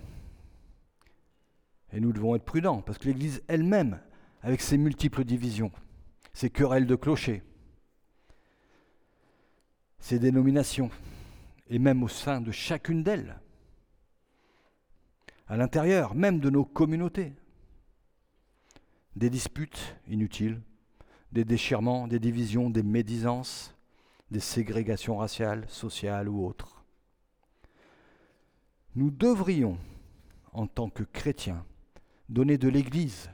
et 1.91 1.99
nous 1.99 2.13
devons 2.13 2.35
être 2.35 2.45
prudents, 2.45 2.81
parce 2.81 2.97
que 2.97 3.05
l'Église 3.05 3.43
elle-même, 3.47 3.99
avec 4.41 4.61
ses 4.61 4.77
multiples 4.77 5.23
divisions, 5.23 5.71
ses 6.33 6.49
querelles 6.49 6.87
de 6.87 6.95
clochers, 6.95 7.43
ses 9.99 10.19
dénominations, 10.19 10.89
et 11.69 11.77
même 11.77 12.01
au 12.01 12.07
sein 12.07 12.39
de 12.39 12.51
chacune 12.51 13.03
d'elles, 13.03 13.37
à 15.47 15.57
l'intérieur 15.57 16.15
même 16.15 16.39
de 16.39 16.49
nos 16.49 16.65
communautés, 16.65 17.33
des 19.17 19.29
disputes 19.29 19.97
inutiles, 20.07 20.61
des 21.33 21.43
déchirements, 21.43 22.07
des 22.07 22.19
divisions, 22.19 22.69
des 22.69 22.83
médisances, 22.83 23.76
des 24.31 24.39
ségrégations 24.39 25.17
raciales, 25.17 25.65
sociales 25.69 26.29
ou 26.29 26.45
autres. 26.45 26.83
Nous 28.95 29.11
devrions, 29.11 29.77
en 30.53 30.67
tant 30.67 30.89
que 30.89 31.03
chrétiens, 31.03 31.63
donner 32.29 32.57
de 32.57 32.67
l'Église, 32.67 33.29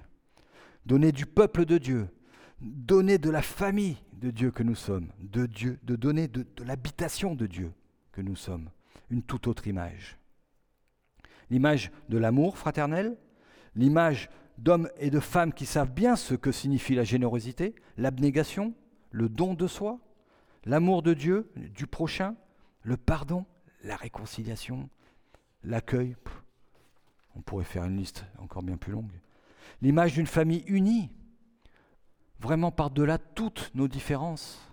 donner 0.85 1.11
du 1.11 1.25
peuple 1.25 1.65
de 1.65 1.77
Dieu, 1.77 2.07
donner 2.61 3.17
de 3.17 3.29
la 3.29 3.41
famille 3.41 3.97
de 4.13 4.29
Dieu 4.29 4.51
que 4.51 4.63
nous 4.63 4.75
sommes, 4.75 5.09
de 5.19 5.45
Dieu, 5.45 5.79
de 5.83 5.95
donner 5.95 6.27
de, 6.27 6.45
de 6.55 6.63
l'habitation 6.63 7.35
de 7.35 7.47
Dieu 7.47 7.71
que 8.11 8.21
nous 8.21 8.35
sommes, 8.35 8.69
une 9.09 9.23
toute 9.23 9.47
autre 9.47 9.67
image. 9.67 10.17
L'image 11.49 11.91
de 12.09 12.17
l'amour 12.17 12.57
fraternel, 12.57 13.17
l'image 13.75 14.29
d'hommes 14.57 14.89
et 14.97 15.09
de 15.09 15.19
femmes 15.19 15.53
qui 15.53 15.65
savent 15.65 15.91
bien 15.91 16.15
ce 16.15 16.35
que 16.35 16.51
signifie 16.51 16.95
la 16.95 17.03
générosité, 17.03 17.75
l'abnégation, 17.97 18.73
le 19.11 19.29
don 19.29 19.53
de 19.53 19.67
soi, 19.67 19.99
l'amour 20.65 21.03
de 21.03 21.13
Dieu, 21.13 21.51
du 21.55 21.87
prochain, 21.87 22.35
le 22.81 22.97
pardon, 22.97 23.45
la 23.83 23.95
réconciliation, 23.95 24.89
l'accueil. 25.63 26.15
On 27.35 27.41
pourrait 27.41 27.63
faire 27.63 27.85
une 27.85 27.97
liste 27.97 28.25
encore 28.37 28.63
bien 28.63 28.77
plus 28.77 28.91
longue. 28.91 29.11
L'image 29.81 30.13
d'une 30.13 30.27
famille 30.27 30.63
unie, 30.67 31.11
vraiment 32.39 32.71
par-delà 32.71 33.17
toutes 33.17 33.71
nos 33.73 33.87
différences. 33.87 34.69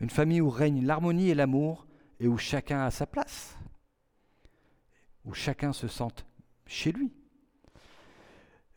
Une 0.00 0.10
famille 0.10 0.40
où 0.40 0.50
règne 0.50 0.84
l'harmonie 0.84 1.30
et 1.30 1.34
l'amour 1.34 1.86
et 2.20 2.28
où 2.28 2.38
chacun 2.38 2.82
a 2.82 2.90
sa 2.90 3.06
place. 3.06 3.56
Où 5.24 5.32
chacun 5.32 5.72
se 5.72 5.88
sente 5.88 6.26
chez 6.66 6.92
lui. 6.92 7.12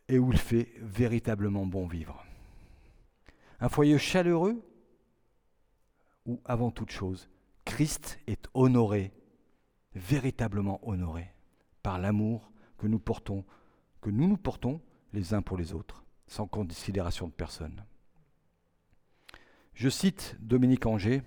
Et 0.08 0.18
où 0.18 0.32
il 0.32 0.38
fait 0.38 0.72
véritablement 0.78 1.66
bon 1.66 1.86
vivre. 1.86 2.24
Un 3.60 3.68
foyer 3.68 3.98
chaleureux 3.98 4.62
où, 6.28 6.40
avant 6.44 6.70
toute 6.70 6.92
chose, 6.92 7.28
Christ 7.64 8.20
est 8.26 8.46
honoré, 8.54 9.12
véritablement 9.94 10.78
honoré, 10.88 11.32
par 11.82 11.98
l'amour 11.98 12.52
que 12.76 12.86
nous 12.86 13.00
portons, 13.00 13.44
que 14.00 14.10
nous 14.10 14.28
nous 14.28 14.36
portons 14.36 14.80
les 15.12 15.34
uns 15.34 15.42
pour 15.42 15.56
les 15.56 15.72
autres, 15.72 16.04
sans 16.26 16.46
considération 16.46 17.26
de 17.26 17.32
personne. 17.32 17.84
Je 19.74 19.88
cite 19.88 20.36
Dominique 20.40 20.86
Anger. 20.86 21.22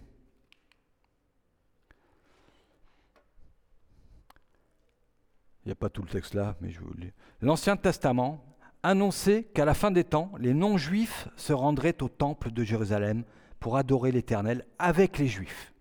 Il 5.64 5.68
n'y 5.68 5.72
a 5.72 5.76
pas 5.76 5.90
tout 5.90 6.02
le 6.02 6.10
texte 6.10 6.34
là, 6.34 6.56
mais 6.62 6.72
je 6.72 6.80
vous. 6.80 6.94
L'Ancien 7.42 7.78
Testament 7.78 8.44
annonçait 8.84 9.44
qu'à 9.44 9.66
la 9.66 9.74
fin 9.74 9.92
des 9.92 10.04
temps, 10.04 10.32
les 10.40 10.54
non-juifs 10.54 11.28
se 11.36 11.54
rendraient 11.54 12.02
au 12.02 12.10
temple 12.10 12.52
de 12.52 12.64
Jérusalem 12.64 13.24
pour 13.62 13.78
adorer 13.78 14.12
l'Éternel 14.12 14.66
avec 14.80 15.18
les 15.20 15.28
Juifs. 15.28 15.74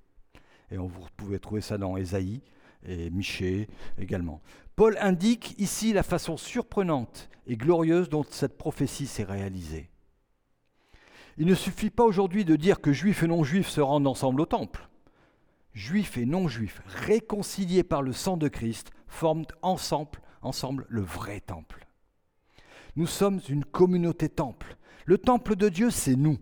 Et 0.71 0.79
on, 0.79 0.87
vous 0.87 1.01
pouvez 1.17 1.41
trouver 1.41 1.63
ça 1.63 1.79
dans 1.79 1.97
Ésaïe 1.97 2.43
et 2.87 3.11
Michée 3.11 3.69
également. 3.99 4.41
Paul 4.77 4.97
indique 5.01 5.55
ici 5.59 5.93
la 5.93 6.05
façon 6.05 6.37
surprenante 6.37 7.29
et 7.47 7.57
glorieuse 7.57 8.09
dont 8.09 8.25
cette 8.31 8.57
prophétie 8.57 9.07
s'est 9.07 9.25
réalisée. 9.25 9.91
Il 11.39 11.47
ne 11.47 11.55
suffit 11.55 11.91
pas 11.91 12.05
aujourd'hui 12.05 12.45
de 12.45 12.55
dire 12.55 12.81
que 12.81 12.93
juifs 12.93 13.23
et 13.23 13.27
non-juifs 13.27 13.69
se 13.69 13.81
rendent 13.81 14.07
ensemble 14.07 14.43
au 14.43 14.47
temple. 14.47 14.89
Juifs 15.73 16.19
et 16.19 16.27
non-juifs, 16.27 16.83
réconciliés 16.87 17.83
par 17.83 18.03
le 18.03 18.13
sang 18.13 18.37
de 18.37 18.49
Christ, 18.49 18.91
forment 19.09 19.47
ensemble, 19.63 20.21
ensemble 20.43 20.85
le 20.91 21.01
vrai 21.01 21.41
temple. 21.41 21.87
Nous 22.97 23.07
sommes 23.07 23.41
une 23.49 23.65
communauté 23.65 24.29
temple. 24.29 24.77
Le 25.07 25.17
temple 25.17 25.57
de 25.57 25.71
Dieu, 25.71 25.91
c'est 25.91 26.17
nous. 26.17 26.39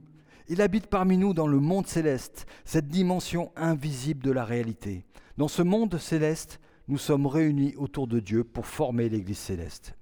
Il 0.48 0.62
habite 0.62 0.86
parmi 0.86 1.18
nous 1.18 1.34
dans 1.34 1.46
le 1.46 1.60
monde 1.60 1.86
céleste, 1.86 2.46
cette 2.64 2.88
dimension 2.88 3.52
invisible 3.54 4.24
de 4.24 4.30
la 4.30 4.44
réalité. 4.44 5.04
Dans 5.36 5.48
ce 5.48 5.62
monde 5.62 5.98
céleste, 5.98 6.58
nous 6.88 6.96
sommes 6.96 7.26
réunis 7.26 7.74
autour 7.76 8.06
de 8.06 8.18
Dieu 8.18 8.44
pour 8.44 8.66
former 8.66 9.10
l'Église 9.10 9.38
céleste. 9.38 9.94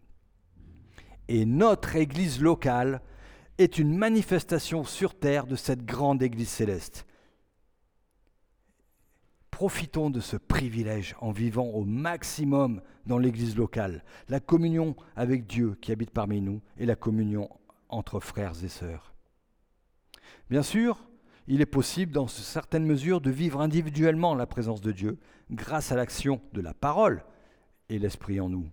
Et 1.27 1.45
notre 1.45 1.97
Église 1.97 2.41
locale 2.41 3.03
est 3.59 3.79
une 3.79 3.97
manifestation 3.97 4.85
sur 4.85 5.19
terre 5.19 5.47
de 5.47 5.57
cette 5.57 5.85
grande 5.85 6.23
Église 6.23 6.49
céleste. 6.49 7.07
Profitons 9.51 10.11
de 10.11 10.21
ce 10.21 10.37
privilège 10.37 11.17
en 11.21 11.33
vivant 11.33 11.67
au 11.67 11.85
maximum 11.85 12.83
dans 13.07 13.19
l'Église 13.19 13.57
locale, 13.57 14.05
la 14.29 14.39
communion 14.39 14.95
avec 15.17 15.47
Dieu 15.47 15.77
qui 15.81 15.91
habite 15.91 16.11
parmi 16.11 16.41
nous 16.41 16.61
et 16.77 16.87
la 16.87 16.95
communion 16.95 17.49
entre 17.89 18.21
frères 18.21 18.63
et 18.63 18.69
sœurs. 18.69 19.16
Bien 20.49 20.63
sûr, 20.63 21.07
il 21.49 21.61
est 21.61 21.67
possible, 21.67 22.13
dans 22.13 22.29
certaines 22.29 22.87
mesures, 22.87 23.21
de 23.21 23.31
vivre 23.31 23.61
individuellement 23.61 24.35
la 24.35 24.47
présence 24.47 24.81
de 24.81 24.93
Dieu 24.93 25.19
grâce 25.51 25.91
à 25.93 25.97
l'action 25.97 26.41
de 26.53 26.61
la 26.61 26.75
parole 26.75 27.25
et 27.89 27.99
l'Esprit 27.99 28.41
en 28.41 28.49
nous. 28.49 28.69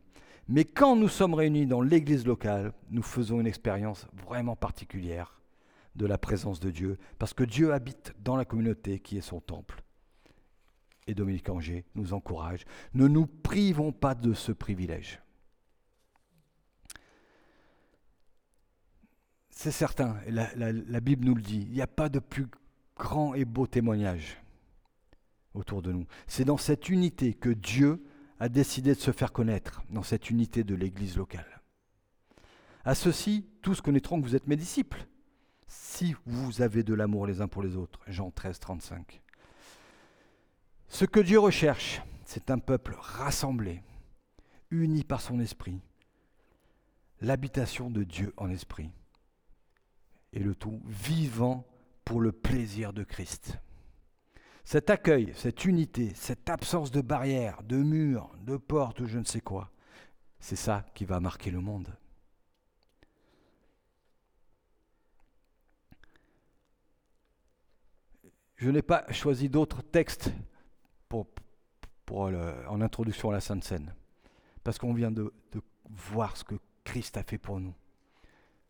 Mais 0.47 0.65
quand 0.65 0.95
nous 0.95 1.07
sommes 1.07 1.33
réunis 1.33 1.65
dans 1.65 1.81
l'Église 1.81 2.27
locale, 2.27 2.73
nous 2.91 3.01
faisons 3.01 3.39
une 3.39 3.47
expérience 3.47 4.07
vraiment 4.27 4.55
particulière 4.55 5.39
de 5.95 6.05
la 6.05 6.17
présence 6.17 6.59
de 6.59 6.69
Dieu, 6.69 6.97
parce 7.17 7.33
que 7.33 7.43
Dieu 7.43 7.73
habite 7.73 8.13
dans 8.19 8.35
la 8.35 8.45
communauté 8.45 8.99
qui 8.99 9.17
est 9.17 9.21
son 9.21 9.39
temple. 9.39 9.83
Et 11.07 11.13
Dominique 11.13 11.49
Anger 11.49 11.85
nous 11.95 12.13
encourage, 12.13 12.65
ne 12.93 13.07
nous 13.07 13.25
privons 13.25 13.91
pas 13.91 14.15
de 14.15 14.33
ce 14.33 14.51
privilège. 14.51 15.22
C'est 19.55 19.71
certain, 19.71 20.17
la, 20.27 20.49
la 20.55 20.99
Bible 20.99 21.25
nous 21.25 21.35
le 21.35 21.41
dit, 21.41 21.61
il 21.69 21.73
n'y 21.73 21.81
a 21.81 21.87
pas 21.87 22.09
de 22.09 22.19
plus 22.19 22.47
grand 22.97 23.33
et 23.33 23.45
beau 23.45 23.67
témoignage 23.67 24.41
autour 25.53 25.81
de 25.81 25.91
nous. 25.91 26.05
C'est 26.27 26.45
dans 26.45 26.57
cette 26.57 26.89
unité 26.89 27.33
que 27.33 27.49
Dieu 27.49 28.03
a 28.39 28.49
décidé 28.49 28.95
de 28.95 28.99
se 28.99 29.11
faire 29.11 29.31
connaître, 29.31 29.83
dans 29.89 30.03
cette 30.03 30.29
unité 30.29 30.63
de 30.63 30.75
l'Église 30.75 31.17
locale. 31.17 31.61
À 32.83 32.95
ceci, 32.95 33.47
tous 33.61 33.79
connaîtront 33.79 34.19
que 34.19 34.27
vous 34.27 34.35
êtes 34.35 34.47
mes 34.47 34.57
disciples, 34.57 35.07
si 35.67 36.15
vous 36.25 36.61
avez 36.61 36.83
de 36.83 36.93
l'amour 36.93 37.27
les 37.27 37.39
uns 37.39 37.47
pour 37.47 37.63
les 37.63 37.77
autres. 37.77 38.01
Jean 38.07 38.31
13, 38.31 38.59
35. 38.59 39.21
Ce 40.89 41.05
que 41.05 41.19
Dieu 41.19 41.39
recherche, 41.39 42.01
c'est 42.25 42.49
un 42.49 42.59
peuple 42.59 42.95
rassemblé, 42.99 43.81
uni 44.71 45.03
par 45.03 45.21
son 45.21 45.39
esprit, 45.39 45.79
l'habitation 47.21 47.89
de 47.89 48.03
Dieu 48.03 48.33
en 48.37 48.49
esprit, 48.49 48.91
et 50.33 50.39
le 50.39 50.55
tout 50.55 50.81
vivant 50.85 51.65
pour 52.03 52.19
le 52.19 52.31
plaisir 52.31 52.91
de 52.91 53.03
Christ. 53.03 53.57
Cet 54.65 54.89
accueil, 54.89 55.33
cette 55.35 55.65
unité, 55.65 56.11
cette 56.15 56.49
absence 56.49 56.91
de 56.91 57.01
barrières, 57.01 57.63
de 57.63 57.77
murs, 57.77 58.31
de 58.41 58.57
portes 58.57 59.01
ou 59.01 59.07
je 59.07 59.19
ne 59.19 59.25
sais 59.25 59.41
quoi, 59.41 59.71
c'est 60.39 60.55
ça 60.55 60.85
qui 60.93 61.05
va 61.05 61.19
marquer 61.19 61.51
le 61.51 61.61
monde. 61.61 61.95
Je 68.55 68.69
n'ai 68.69 68.81
pas 68.81 69.05
choisi 69.11 69.49
d'autres 69.49 69.81
textes 69.81 70.31
pour, 71.09 71.27
en 72.11 72.81
introduction 72.81 73.29
à 73.29 73.33
la 73.33 73.41
Sainte 73.41 73.63
Seine, 73.63 73.93
parce 74.63 74.77
qu'on 74.77 74.93
vient 74.93 75.11
de, 75.11 75.33
voir 75.85 76.37
ce 76.37 76.43
que 76.43 76.55
Christ 76.83 77.17
a 77.17 77.23
fait 77.23 77.37
pour 77.37 77.59
nous, 77.59 77.73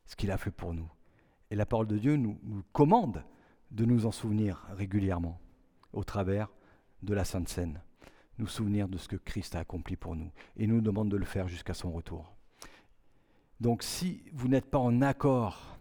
ce 0.06 0.16
qu'il 0.16 0.32
a 0.32 0.38
fait 0.38 0.52
pour 0.52 0.74
nous. 0.74 0.90
Et 1.54 1.56
la 1.56 1.68
parole 1.68 1.86
de 1.86 2.00
Dieu 2.00 2.16
nous 2.16 2.64
commande 2.72 3.24
de 3.70 3.86
nous 3.86 4.08
en 4.08 4.12
souvenir 4.12 4.66
régulièrement 4.72 5.40
au 5.92 6.04
travers 6.04 6.52
de 7.04 7.14
la 7.14 7.26
Sainte 7.26 7.48
Seine, 7.48 7.80
nous 8.40 8.48
souvenir 8.48 8.88
de 8.88 8.98
ce 8.98 9.08
que 9.08 9.18
Christ 9.18 9.54
a 9.54 9.60
accompli 9.60 9.96
pour 9.96 10.16
nous 10.16 10.32
et 10.58 10.66
nous 10.66 10.82
demande 10.82 11.10
de 11.10 11.16
le 11.16 11.26
faire 11.26 11.48
jusqu'à 11.48 11.76
son 11.76 11.92
retour. 11.92 12.34
Donc 13.60 13.84
si 13.84 14.24
vous 14.34 14.48
n'êtes 14.48 14.66
pas 14.66 14.80
en 14.80 15.04
accord 15.04 15.78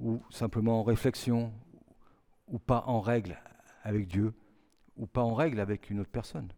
ou 0.00 0.20
simplement 0.30 0.80
en 0.80 0.82
réflexion 0.82 1.52
ou 2.48 2.58
pas 2.58 2.82
en 2.88 3.00
règle 3.00 3.38
avec 3.84 4.08
Dieu 4.08 4.34
ou 4.96 5.06
pas 5.06 5.22
en 5.22 5.34
règle 5.34 5.60
avec 5.60 5.90
une 5.90 6.00
autre 6.00 6.10
personne, 6.10 6.52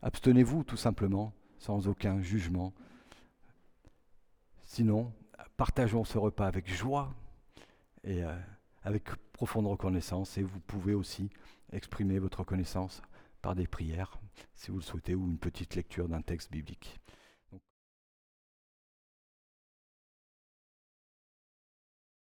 abstenez-vous 0.00 0.64
tout 0.64 0.78
simplement 0.78 1.34
sans 1.58 1.86
aucun 1.86 2.22
jugement. 2.22 2.72
Sinon, 4.64 5.12
partageons 5.56 6.04
ce 6.04 6.18
repas 6.18 6.46
avec 6.46 6.72
joie 6.72 7.14
et 8.04 8.24
euh, 8.24 8.38
avec 8.82 9.04
profonde 9.32 9.66
reconnaissance 9.66 10.38
et 10.38 10.42
vous 10.42 10.60
pouvez 10.60 10.94
aussi 10.94 11.30
exprimer 11.72 12.18
votre 12.18 12.40
reconnaissance 12.40 13.02
par 13.40 13.54
des 13.54 13.66
prières, 13.66 14.20
si 14.54 14.70
vous 14.70 14.78
le 14.78 14.82
souhaitez, 14.82 15.14
ou 15.14 15.26
une 15.26 15.38
petite 15.38 15.74
lecture 15.74 16.08
d'un 16.08 16.22
texte 16.22 16.52
biblique. 16.52 17.00